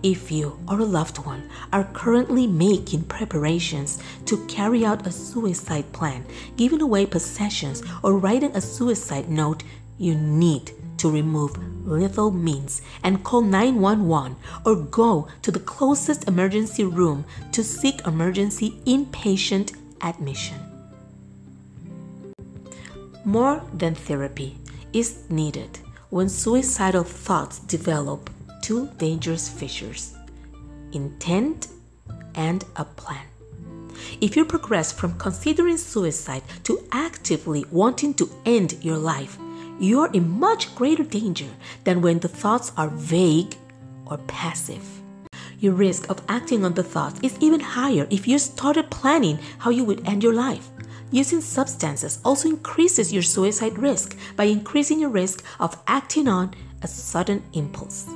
If 0.02 0.30
you 0.30 0.58
or 0.68 0.80
a 0.80 0.84
loved 0.84 1.18
one 1.18 1.48
are 1.72 1.84
currently 1.92 2.46
making 2.46 3.04
preparations 3.04 3.98
to 4.26 4.44
carry 4.46 4.84
out 4.84 5.06
a 5.06 5.12
suicide 5.12 5.92
plan, 5.92 6.24
giving 6.56 6.80
away 6.80 7.06
possessions, 7.06 7.82
or 8.02 8.18
writing 8.18 8.54
a 8.54 8.60
suicide 8.60 9.28
note, 9.28 9.62
you 9.98 10.14
need 10.14 10.72
to 10.98 11.10
remove 11.10 11.56
lethal 11.86 12.30
means 12.30 12.82
and 13.02 13.22
call 13.22 13.42
911 13.42 14.36
or 14.64 14.76
go 14.76 15.28
to 15.42 15.50
the 15.50 15.60
closest 15.60 16.26
emergency 16.26 16.84
room 16.84 17.24
to 17.52 17.62
seek 17.62 18.06
emergency 18.06 18.80
inpatient 18.86 19.76
admission. 20.02 20.56
More 23.24 23.62
than 23.72 23.94
therapy 23.94 24.58
is 24.92 25.24
needed 25.28 25.80
when 26.10 26.28
suicidal 26.28 27.02
thoughts 27.02 27.58
develop 27.60 28.30
two 28.62 28.88
dangerous 28.98 29.48
fissures 29.48 30.14
intent 30.92 31.68
and 32.36 32.64
a 32.76 32.84
plan. 32.84 33.26
If 34.20 34.36
you 34.36 34.44
progress 34.44 34.92
from 34.92 35.18
considering 35.18 35.76
suicide 35.76 36.42
to 36.64 36.82
actively 36.92 37.64
wanting 37.70 38.14
to 38.14 38.30
end 38.44 38.76
your 38.82 38.98
life, 38.98 39.36
you 39.80 40.00
are 40.00 40.12
in 40.12 40.30
much 40.30 40.74
greater 40.74 41.02
danger 41.02 41.48
than 41.84 42.00
when 42.00 42.20
the 42.20 42.28
thoughts 42.28 42.72
are 42.76 42.88
vague 42.88 43.56
or 44.06 44.18
passive. 44.26 44.84
Your 45.58 45.72
risk 45.72 46.08
of 46.08 46.22
acting 46.28 46.64
on 46.64 46.74
the 46.74 46.82
thoughts 46.82 47.20
is 47.22 47.36
even 47.40 47.60
higher 47.60 48.06
if 48.10 48.28
you 48.28 48.38
started 48.38 48.90
planning 48.90 49.38
how 49.58 49.70
you 49.70 49.84
would 49.84 50.06
end 50.06 50.22
your 50.22 50.34
life. 50.34 50.70
Using 51.12 51.40
substances 51.40 52.18
also 52.24 52.48
increases 52.48 53.12
your 53.12 53.22
suicide 53.22 53.78
risk 53.78 54.16
by 54.34 54.44
increasing 54.44 55.00
your 55.00 55.10
risk 55.10 55.44
of 55.60 55.80
acting 55.86 56.26
on 56.26 56.52
a 56.82 56.88
sudden 56.88 57.42
impulse. 57.52 58.06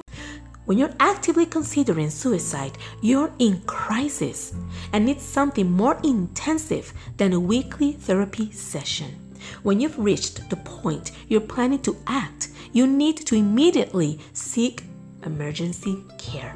When 0.64 0.76
you're 0.76 0.94
actively 1.00 1.46
considering 1.46 2.10
suicide, 2.10 2.78
you're 3.00 3.32
in 3.38 3.60
crisis 3.62 4.54
and 4.92 5.04
need 5.04 5.20
something 5.20 5.70
more 5.70 5.98
intensive 6.04 6.92
than 7.16 7.32
a 7.32 7.40
weekly 7.40 7.92
therapy 7.92 8.52
session. 8.52 9.32
When 9.62 9.80
you've 9.80 9.98
reached 9.98 10.50
the 10.50 10.56
point 10.56 11.12
you're 11.28 11.40
planning 11.40 11.80
to 11.82 11.96
act, 12.06 12.48
you 12.72 12.86
need 12.86 13.16
to 13.26 13.36
immediately 13.36 14.20
seek 14.32 14.82
emergency 15.24 16.04
care. 16.18 16.54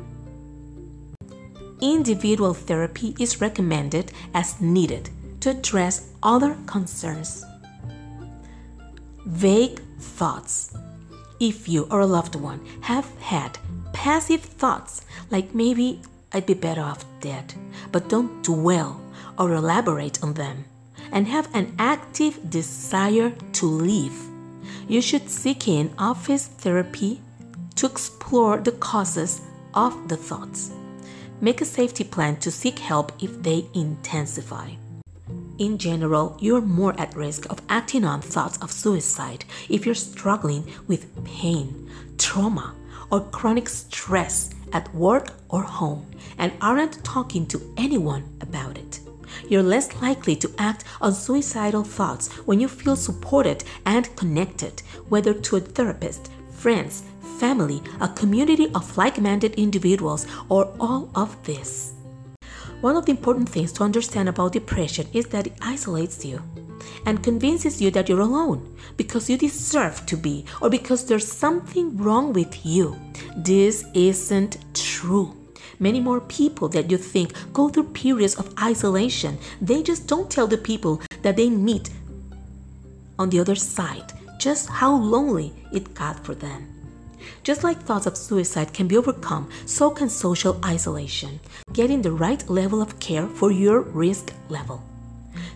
Individual 1.81 2.55
therapy 2.55 3.15
is 3.19 3.41
recommended 3.41 4.13
as 4.33 4.61
needed 4.61 5.11
to 5.45 5.51
address 5.51 6.09
other 6.23 6.57
concerns. 6.65 7.45
Vague 9.27 9.79
thoughts. 10.01 10.75
If 11.39 11.69
you 11.69 11.87
or 11.91 12.01
a 12.01 12.07
loved 12.07 12.35
one 12.35 12.65
have 12.81 13.07
had 13.21 13.59
passive 13.93 14.41
thoughts 14.41 15.05
like 15.31 15.55
maybe 15.55 16.01
I'd 16.33 16.47
be 16.47 16.55
better 16.55 16.81
off 16.81 17.05
dead, 17.21 17.53
but 17.93 18.09
don't 18.09 18.43
dwell 18.43 19.03
or 19.39 19.53
elaborate 19.53 20.23
on 20.23 20.33
them, 20.33 20.65
and 21.13 21.29
have 21.29 21.55
an 21.55 21.75
active 21.79 22.49
desire 22.49 23.31
to 23.53 23.67
leave. 23.67 24.19
You 24.89 25.03
should 25.03 25.29
seek 25.29 25.69
in 25.69 25.93
office 25.99 26.47
therapy 26.47 27.21
to 27.75 27.85
explore 27.85 28.57
the 28.57 28.73
causes 28.73 29.43
of 29.75 30.09
the 30.09 30.17
thoughts. 30.17 30.71
Make 31.43 31.61
a 31.61 31.67
safety 31.67 32.05
plan 32.05 32.37
to 32.37 32.51
seek 32.51 32.79
help 32.79 33.13
if 33.23 33.43
they 33.43 33.67
intensify. 33.75 34.71
In 35.59 35.79
general, 35.79 36.37
you're 36.41 36.61
more 36.61 36.99
at 36.99 37.15
risk 37.15 37.47
of 37.49 37.63
acting 37.69 38.05
on 38.05 38.21
thoughts 38.21 38.59
of 38.59 38.73
suicide 38.73 39.45
if 39.69 39.87
you're 39.87 39.95
struggling 39.95 40.69
with 40.89 41.25
pain, 41.25 41.89
trauma, 42.19 42.75
or 43.13 43.21
chronic 43.21 43.69
stress 43.69 44.51
at 44.73 44.93
work 44.93 45.29
or 45.49 45.63
home 45.63 46.11
and 46.39 46.53
aren't 46.61 47.05
talking 47.05 47.47
to 47.47 47.73
anyone 47.77 48.25
about 48.41 48.77
it. 48.77 48.99
You're 49.49 49.63
less 49.63 49.95
likely 50.03 50.35
to 50.37 50.51
act 50.59 50.85
on 51.01 51.15
suicidal 51.15 51.85
thoughts 51.85 52.33
when 52.47 52.59
you 52.59 52.67
feel 52.67 52.97
supported 52.97 53.63
and 53.87 54.15
connected, 54.17 54.81
whether 55.09 55.35
to 55.35 55.57
a 55.57 55.61
therapist, 55.61 56.33
friends, 56.51 57.05
family, 57.39 57.81
a 58.01 58.09
community 58.09 58.71
of 58.75 58.97
like 58.97 59.21
minded 59.21 59.55
individuals, 59.55 60.27
or 60.49 60.75
all 60.81 61.11
of 61.15 61.41
this. 61.45 61.94
One 62.85 62.97
of 62.97 63.07
the 63.07 63.13
important 63.13 63.49
things 63.49 63.73
to 63.73 63.83
understand 63.83 64.29
about 64.29 64.53
depression 64.53 65.07
is 65.15 65.25
that 65.29 65.47
it 65.47 65.57
isolates 65.63 66.23
you 66.23 66.43
and 67.07 67.25
convinces 67.25 67.81
you 67.81 67.91
that 67.93 68.11
you're 68.11 68.21
alone 68.21 68.77
because 68.99 69.31
you 69.31 69.39
deserve 69.39 70.05
to 70.05 70.19
be 70.19 70.45
or 70.61 70.69
because 70.69 71.07
there's 71.07 71.27
something 71.27 71.97
wrong 71.97 72.35
with 72.35 72.67
you. 72.67 72.95
This 73.39 73.87
isn't 73.95 74.59
true. 74.75 75.35
Many 75.79 75.99
more 75.99 76.21
people 76.21 76.69
that 76.77 76.91
you 76.91 76.99
think 76.99 77.33
go 77.55 77.71
through 77.71 77.89
periods 77.95 78.35
of 78.35 78.53
isolation. 78.63 79.39
They 79.63 79.83
just 79.83 80.07
don't 80.07 80.31
tell 80.31 80.47
the 80.47 80.59
people 80.59 81.01
that 81.23 81.37
they 81.37 81.49
meet 81.49 81.89
on 83.19 83.31
the 83.31 83.41
other 83.41 83.55
side 83.55 84.13
just 84.37 84.69
how 84.69 84.95
lonely 84.95 85.55
it 85.73 85.95
got 85.95 86.23
for 86.23 86.35
them. 86.35 86.74
Just 87.43 87.65
like 87.65 87.83
thoughts 87.83 88.07
of 88.07 88.17
suicide 88.17 88.73
can 88.73 88.87
be 88.87 88.97
overcome, 88.97 89.49
so 89.67 89.91
can 89.91 90.09
social 90.09 90.61
isolation, 90.65 91.41
getting 91.73 92.03
the 92.03 92.13
right 92.13 92.49
level 92.49 92.81
of 92.81 92.99
care 93.01 93.27
for 93.27 93.51
your 93.51 93.81
risk 93.81 94.33
level. 94.49 94.83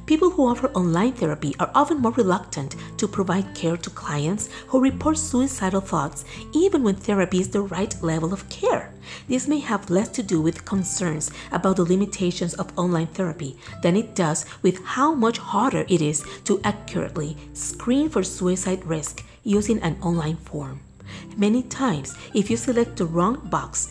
People 0.08 0.30
who 0.30 0.46
offer 0.46 0.68
online 0.68 1.12
therapy 1.12 1.54
are 1.60 1.70
often 1.74 1.98
more 1.98 2.12
reluctant 2.12 2.76
to 2.96 3.06
provide 3.06 3.54
care 3.54 3.76
to 3.76 3.90
clients 3.90 4.48
who 4.68 4.80
report 4.80 5.18
suicidal 5.18 5.82
thoughts 5.82 6.24
even 6.54 6.82
when 6.82 6.94
therapy 6.94 7.40
is 7.40 7.50
the 7.50 7.60
right 7.60 7.94
level 8.02 8.32
of 8.32 8.48
care. 8.48 8.90
This 9.28 9.46
may 9.46 9.58
have 9.58 9.90
less 9.90 10.08
to 10.16 10.22
do 10.22 10.40
with 10.40 10.64
concerns 10.64 11.30
about 11.52 11.76
the 11.76 11.84
limitations 11.84 12.54
of 12.54 12.72
online 12.78 13.08
therapy 13.08 13.58
than 13.82 13.96
it 13.96 14.14
does 14.14 14.46
with 14.62 14.82
how 14.82 15.12
much 15.14 15.36
harder 15.36 15.84
it 15.90 16.00
is 16.00 16.24
to 16.44 16.58
accurately 16.64 17.36
screen 17.52 18.08
for 18.08 18.22
suicide 18.22 18.86
risk 18.86 19.22
using 19.44 19.78
an 19.80 19.98
online 20.00 20.36
form. 20.36 20.80
Many 21.36 21.62
times, 21.62 22.16
if 22.34 22.50
you 22.50 22.56
select 22.56 22.96
the 22.96 23.06
wrong 23.06 23.40
box, 23.50 23.88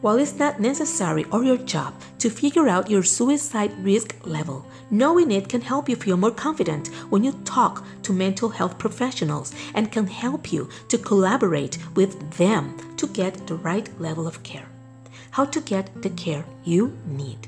while 0.00 0.16
it's 0.16 0.38
not 0.38 0.60
necessary 0.60 1.24
or 1.30 1.44
your 1.44 1.58
job 1.58 1.94
to 2.18 2.30
figure 2.30 2.68
out 2.68 2.90
your 2.90 3.02
suicide 3.02 3.72
risk 3.84 4.16
level, 4.24 4.64
knowing 4.90 5.30
it 5.30 5.48
can 5.48 5.60
help 5.60 5.88
you 5.88 5.96
feel 5.96 6.16
more 6.16 6.30
confident 6.30 6.88
when 7.10 7.22
you 7.22 7.32
talk 7.44 7.84
to 8.02 8.12
mental 8.12 8.48
health 8.48 8.78
professionals 8.78 9.54
and 9.74 9.92
can 9.92 10.06
help 10.06 10.52
you 10.52 10.68
to 10.88 10.98
collaborate 10.98 11.78
with 11.94 12.30
them 12.38 12.76
to 12.96 13.06
get 13.08 13.46
the 13.46 13.54
right 13.56 13.88
level 14.00 14.26
of 14.26 14.42
care. 14.42 14.68
How 15.32 15.44
to 15.44 15.60
get 15.60 16.02
the 16.02 16.10
care 16.10 16.44
you 16.64 16.96
need. 17.06 17.46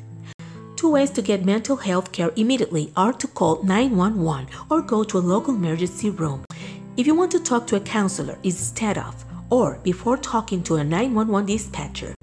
Two 0.76 0.90
ways 0.90 1.10
to 1.10 1.22
get 1.22 1.44
mental 1.44 1.76
health 1.76 2.10
care 2.10 2.32
immediately 2.36 2.92
are 2.96 3.12
to 3.12 3.28
call 3.28 3.62
911 3.62 4.48
or 4.68 4.82
go 4.82 5.04
to 5.04 5.18
a 5.18 5.20
local 5.20 5.54
emergency 5.54 6.10
room. 6.10 6.44
If 6.94 7.06
you 7.06 7.14
want 7.14 7.30
to 7.32 7.40
talk 7.40 7.66
to 7.68 7.76
a 7.76 7.80
counselor 7.80 8.38
instead 8.42 8.98
of 8.98 9.24
or 9.48 9.78
before 9.82 10.18
talking 10.18 10.62
to 10.64 10.76
a 10.76 10.84
911 10.84 11.46
dispatcher, 11.46 12.14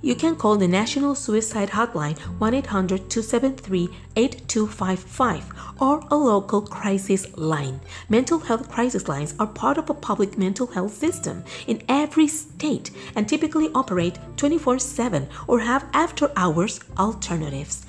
you 0.00 0.14
can 0.14 0.36
call 0.36 0.56
the 0.56 0.66
National 0.66 1.14
Suicide 1.14 1.68
Hotline 1.68 2.18
1 2.18 2.54
800 2.54 3.10
273 3.10 3.90
8255 4.16 5.52
or 5.82 6.00
a 6.10 6.16
local 6.16 6.62
crisis 6.62 7.26
line. 7.36 7.78
Mental 8.08 8.38
health 8.38 8.70
crisis 8.70 9.06
lines 9.06 9.34
are 9.38 9.46
part 9.46 9.76
of 9.76 9.90
a 9.90 9.94
public 9.94 10.38
mental 10.38 10.66
health 10.66 10.94
system 10.94 11.44
in 11.66 11.82
every 11.86 12.26
state 12.26 12.90
and 13.16 13.28
typically 13.28 13.68
operate 13.74 14.18
24 14.38 14.78
7 14.78 15.28
or 15.46 15.60
have 15.60 15.84
after 15.92 16.32
hours 16.36 16.80
alternatives. 16.96 17.84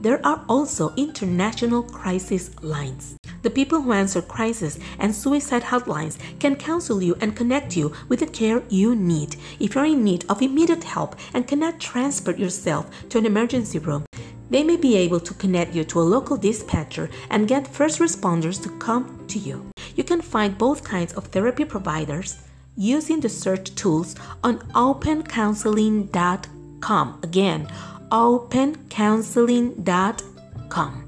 There 0.00 0.24
are 0.24 0.44
also 0.48 0.94
international 0.94 1.82
crisis 1.82 2.50
lines. 2.62 3.16
The 3.46 3.50
people 3.50 3.80
who 3.80 3.92
answer 3.92 4.20
crisis 4.20 4.76
and 4.98 5.14
suicide 5.14 5.62
hotlines 5.62 6.18
can 6.40 6.56
counsel 6.56 7.00
you 7.00 7.16
and 7.20 7.36
connect 7.36 7.76
you 7.76 7.92
with 8.08 8.18
the 8.18 8.26
care 8.26 8.64
you 8.68 8.96
need. 8.96 9.36
If 9.60 9.76
you're 9.76 9.84
in 9.84 10.02
need 10.02 10.24
of 10.28 10.42
immediate 10.42 10.82
help 10.82 11.14
and 11.32 11.46
cannot 11.46 11.78
transport 11.78 12.40
yourself 12.40 12.90
to 13.08 13.18
an 13.18 13.26
emergency 13.26 13.78
room, 13.78 14.04
they 14.50 14.64
may 14.64 14.76
be 14.76 14.96
able 14.96 15.20
to 15.20 15.32
connect 15.34 15.76
you 15.76 15.84
to 15.84 16.00
a 16.00 16.10
local 16.10 16.36
dispatcher 16.36 17.08
and 17.30 17.46
get 17.46 17.68
first 17.68 18.00
responders 18.00 18.60
to 18.64 18.78
come 18.80 19.24
to 19.28 19.38
you. 19.38 19.64
You 19.94 20.02
can 20.02 20.22
find 20.22 20.58
both 20.58 20.82
kinds 20.82 21.12
of 21.12 21.28
therapy 21.28 21.64
providers 21.64 22.38
using 22.76 23.20
the 23.20 23.28
search 23.28 23.72
tools 23.76 24.16
on 24.42 24.58
opencounseling.com. 24.74 27.20
Again, 27.22 27.68
opencounseling.com. 28.10 31.05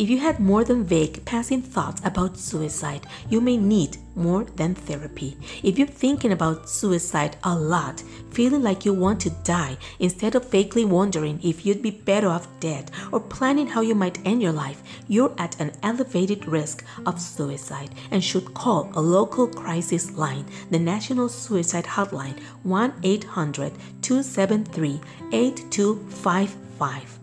If 0.00 0.08
you 0.08 0.16
had 0.16 0.40
more 0.40 0.64
than 0.64 0.86
vague 0.86 1.26
passing 1.26 1.60
thoughts 1.60 2.00
about 2.06 2.38
suicide, 2.38 3.06
you 3.28 3.38
may 3.38 3.58
need 3.58 3.98
more 4.14 4.44
than 4.44 4.74
therapy. 4.74 5.36
If 5.62 5.78
you're 5.78 5.86
thinking 5.86 6.32
about 6.32 6.70
suicide 6.70 7.36
a 7.44 7.54
lot, 7.54 8.02
feeling 8.30 8.62
like 8.62 8.86
you 8.86 8.94
want 8.94 9.20
to 9.20 9.36
die 9.44 9.76
instead 9.98 10.34
of 10.34 10.50
vaguely 10.50 10.86
wondering 10.86 11.38
if 11.42 11.66
you'd 11.66 11.82
be 11.82 11.90
better 11.90 12.28
off 12.28 12.48
dead 12.60 12.90
or 13.12 13.20
planning 13.20 13.66
how 13.66 13.82
you 13.82 13.94
might 13.94 14.26
end 14.26 14.40
your 14.40 14.52
life, 14.52 14.82
you're 15.06 15.34
at 15.36 15.60
an 15.60 15.72
elevated 15.82 16.46
risk 16.46 16.82
of 17.04 17.20
suicide 17.20 17.90
and 18.10 18.24
should 18.24 18.54
call 18.54 18.90
a 18.94 19.02
local 19.02 19.46
crisis 19.46 20.12
line, 20.12 20.46
the 20.70 20.78
National 20.78 21.28
Suicide 21.28 21.84
Hotline 21.84 22.40
1 22.62 22.94
800 23.02 23.74
273 24.00 24.98
8255 25.30 27.19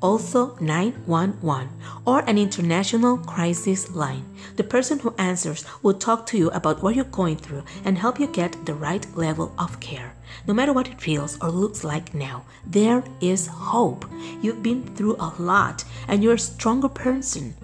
also 0.00 0.56
911, 0.60 1.68
or 2.04 2.20
an 2.28 2.38
international 2.38 3.18
crisis 3.18 3.90
line. 3.90 4.24
The 4.56 4.64
person 4.64 4.98
who 4.98 5.14
answers 5.18 5.64
will 5.82 5.94
talk 5.94 6.26
to 6.26 6.38
you 6.38 6.50
about 6.50 6.82
what 6.82 6.94
you're 6.94 7.04
going 7.04 7.36
through 7.36 7.64
and 7.84 7.98
help 7.98 8.20
you 8.20 8.26
get 8.26 8.64
the 8.66 8.74
right 8.74 9.06
level 9.16 9.52
of 9.58 9.80
care. 9.80 10.14
No 10.46 10.54
matter 10.54 10.72
what 10.72 10.88
it 10.88 11.00
feels 11.00 11.38
or 11.40 11.50
looks 11.50 11.84
like 11.84 12.14
now, 12.14 12.44
there 12.66 13.02
is 13.20 13.46
hope. 13.46 14.04
You've 14.42 14.62
been 14.62 14.82
through 14.94 15.16
a 15.18 15.32
lot 15.38 15.84
and 16.06 16.22
you're 16.22 16.34
a 16.34 16.38
stronger 16.38 16.88
person. 16.88 17.54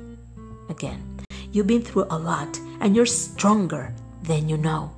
Again, 0.68 1.20
you've 1.52 1.66
been 1.66 1.82
through 1.82 2.06
a 2.10 2.18
lot 2.18 2.58
and 2.80 2.96
you're 2.96 3.06
stronger 3.06 3.94
than 4.22 4.48
you 4.48 4.56
know. 4.56 4.92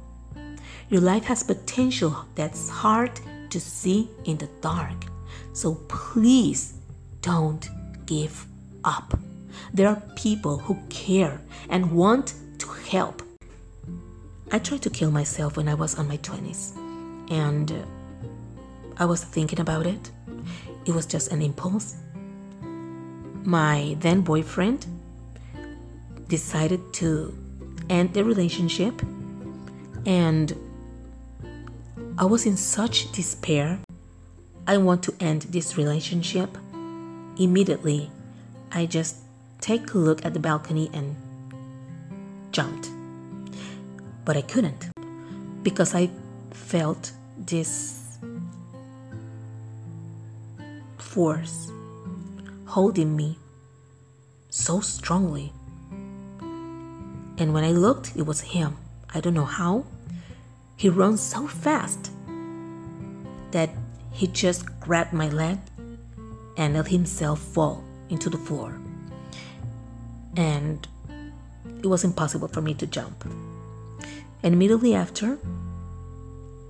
Your 0.88 1.00
life 1.00 1.24
has 1.24 1.42
potential 1.42 2.24
that's 2.34 2.68
hard 2.68 3.10
to 3.50 3.60
see 3.60 4.08
in 4.24 4.38
the 4.38 4.48
dark. 4.60 4.94
So 5.52 5.74
please 5.88 6.75
don't 7.26 7.68
give 8.06 8.46
up. 8.84 9.18
There 9.74 9.88
are 9.88 10.00
people 10.14 10.58
who 10.58 10.78
care 10.88 11.40
and 11.68 11.90
want 11.90 12.34
to 12.58 12.68
help. 12.88 13.20
I 14.52 14.60
tried 14.60 14.82
to 14.82 14.90
kill 14.90 15.10
myself 15.10 15.56
when 15.56 15.68
I 15.68 15.74
was 15.74 15.98
on 15.98 16.06
my 16.06 16.18
20s, 16.18 16.76
and 17.28 17.72
uh, 17.72 17.82
I 18.96 19.06
was 19.06 19.24
thinking 19.24 19.58
about 19.58 19.86
it. 19.86 20.12
It 20.84 20.94
was 20.94 21.04
just 21.04 21.32
an 21.32 21.42
impulse. 21.42 21.96
My 23.42 23.96
then 23.98 24.20
boyfriend 24.20 24.86
decided 26.28 26.80
to 27.00 27.36
end 27.90 28.14
the 28.14 28.22
relationship, 28.22 29.02
and 30.06 30.54
I 32.18 32.24
was 32.24 32.46
in 32.46 32.56
such 32.56 33.10
despair. 33.10 33.80
I 34.68 34.76
want 34.76 35.02
to 35.04 35.14
end 35.18 35.42
this 35.50 35.76
relationship 35.76 36.56
Immediately, 37.38 38.10
I 38.72 38.86
just 38.86 39.16
take 39.60 39.92
a 39.92 39.98
look 39.98 40.24
at 40.24 40.32
the 40.32 40.40
balcony 40.40 40.90
and 40.92 41.16
jumped. 42.50 42.90
But 44.24 44.36
I 44.36 44.42
couldn't 44.42 44.90
because 45.62 45.94
I 45.94 46.10
felt 46.50 47.12
this 47.38 48.18
force 50.98 51.70
holding 52.66 53.14
me 53.16 53.38
so 54.50 54.80
strongly. 54.80 55.52
And 57.38 57.52
when 57.52 57.64
I 57.64 57.72
looked, 57.72 58.16
it 58.16 58.26
was 58.26 58.40
him. 58.40 58.76
I 59.14 59.20
don't 59.20 59.34
know 59.34 59.44
how. 59.44 59.84
He 60.76 60.88
runs 60.88 61.20
so 61.20 61.46
fast 61.46 62.10
that 63.50 63.70
he 64.12 64.26
just 64.26 64.64
grabbed 64.80 65.12
my 65.12 65.28
leg 65.28 65.58
and 66.56 66.74
let 66.74 66.88
himself 66.88 67.40
fall 67.40 67.84
into 68.08 68.30
the 68.30 68.38
floor. 68.38 68.78
And 70.36 70.86
it 71.78 71.86
was 71.86 72.04
impossible 72.04 72.48
for 72.48 72.60
me 72.60 72.74
to 72.74 72.86
jump. 72.86 73.24
And 74.42 74.54
immediately 74.54 74.94
after, 74.94 75.38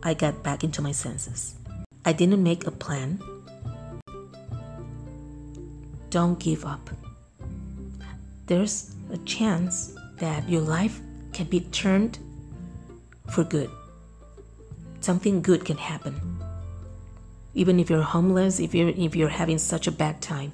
I 0.03 0.15
got 0.15 0.43
back 0.43 0.65
into 0.65 0.83
my 0.83 0.93
senses. 0.93 1.55
I 2.05 2.13
didn't 2.13 2.43
make 2.43 2.67
a 2.67 2.71
plan. 2.71 3.21
Don't 6.11 6.39
give 6.39 6.65
up. 6.65 6.91
There's 8.47 8.95
a 9.11 9.19
chance 9.19 9.95
that 10.19 10.49
your 10.49 10.63
life 10.63 11.01
can 11.33 11.47
be 11.47 11.61
turned 11.61 12.19
for 13.31 13.45
good. 13.45 13.71
Something 15.01 15.43
good 15.43 15.65
can 15.65 15.77
happen 15.77 16.36
even 17.57 17.81
if 17.81 17.89
you're 17.89 18.03
homeless, 18.03 18.61
if 18.61 18.75
you're 18.75 18.91
if 18.91 19.17
you're 19.17 19.31
having 19.31 19.59
such 19.59 19.87
a 19.87 19.91
bad 19.91 20.21
time, 20.21 20.53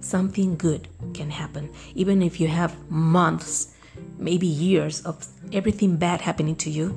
something 0.00 0.56
good 0.56 0.86
can 1.12 1.28
happen. 1.28 1.68
Even 1.96 2.22
if 2.22 2.40
you 2.40 2.46
have 2.46 2.72
months, 2.88 3.74
maybe 4.18 4.46
years 4.46 5.02
of 5.02 5.26
everything 5.52 5.96
bad 5.96 6.20
happening 6.20 6.54
to 6.56 6.70
you, 6.70 6.90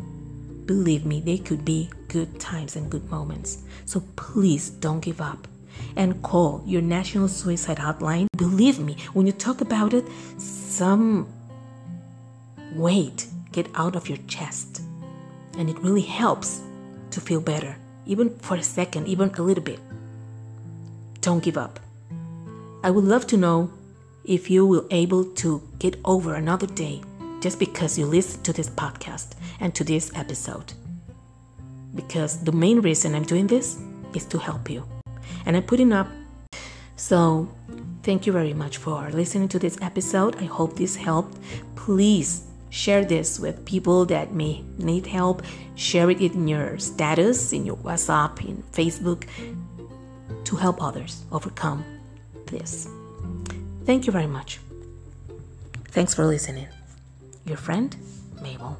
believe 0.67 1.05
me, 1.05 1.19
they 1.19 1.39
could 1.39 1.65
be 1.65 1.89
good 2.07 2.39
times 2.39 2.75
and 2.75 2.89
good 2.91 3.09
moments. 3.09 3.63
So 3.85 4.03
please 4.15 4.69
don't 4.69 4.99
give 4.99 5.19
up 5.19 5.47
and 5.95 6.21
call 6.21 6.61
your 6.65 6.83
national 6.83 7.27
suicide 7.27 7.77
hotline. 7.77 8.27
Believe 8.37 8.79
me, 8.79 8.95
when 9.13 9.25
you 9.25 9.33
talk 9.33 9.61
about 9.61 9.93
it, 9.95 10.05
some 10.37 11.27
weight 12.75 13.25
get 13.51 13.67
out 13.73 13.95
of 13.95 14.07
your 14.07 14.19
chest 14.27 14.83
and 15.57 15.67
it 15.67 15.79
really 15.79 16.01
helps 16.01 16.61
to 17.09 17.19
feel 17.19 17.41
better 17.41 17.75
even 18.07 18.37
for 18.39 18.55
a 18.55 18.63
second, 18.63 19.07
even 19.07 19.29
a 19.35 19.41
little 19.41 19.63
bit. 19.63 19.79
Don't 21.21 21.43
give 21.43 21.57
up. 21.57 21.79
I 22.83 22.91
would 22.91 23.03
love 23.03 23.27
to 23.27 23.37
know 23.37 23.71
if 24.23 24.49
you 24.49 24.65
will 24.65 24.85
able 24.91 25.25
to 25.25 25.61
get 25.79 25.99
over 26.05 26.35
another 26.35 26.67
day 26.67 27.01
just 27.41 27.59
because 27.59 27.97
you 27.97 28.05
listen 28.05 28.41
to 28.43 28.53
this 28.53 28.69
podcast 28.69 29.33
and 29.59 29.73
to 29.75 29.83
this 29.83 30.11
episode. 30.15 30.73
Because 31.95 32.43
the 32.43 32.51
main 32.51 32.81
reason 32.81 33.15
I'm 33.15 33.23
doing 33.23 33.47
this 33.47 33.79
is 34.13 34.25
to 34.25 34.37
help 34.37 34.69
you. 34.69 34.83
And 35.45 35.55
I'm 35.55 35.63
putting 35.63 35.93
up. 35.93 36.07
So, 36.95 37.47
thank 38.03 38.25
you 38.25 38.33
very 38.33 38.53
much 38.53 38.77
for 38.77 39.09
listening 39.11 39.47
to 39.49 39.59
this 39.59 39.77
episode. 39.81 40.35
I 40.37 40.45
hope 40.45 40.75
this 40.75 40.95
helped. 40.95 41.37
Please 41.75 42.46
Share 42.69 43.05
this 43.05 43.39
with 43.39 43.65
people 43.65 44.05
that 44.05 44.33
may 44.33 44.63
need 44.77 45.07
help. 45.07 45.41
Share 45.75 46.09
it 46.09 46.21
in 46.21 46.47
your 46.47 46.77
status, 46.77 47.53
in 47.53 47.65
your 47.65 47.77
WhatsApp, 47.77 48.43
in 48.43 48.63
Facebook 48.73 49.25
to 50.43 50.55
help 50.55 50.81
others 50.81 51.23
overcome 51.31 51.83
this. 52.47 52.87
Thank 53.85 54.05
you 54.05 54.11
very 54.11 54.27
much. 54.27 54.59
Thanks 55.89 56.13
for 56.13 56.25
listening. 56.25 56.67
Your 57.45 57.57
friend, 57.57 57.95
Mabel. 58.41 58.77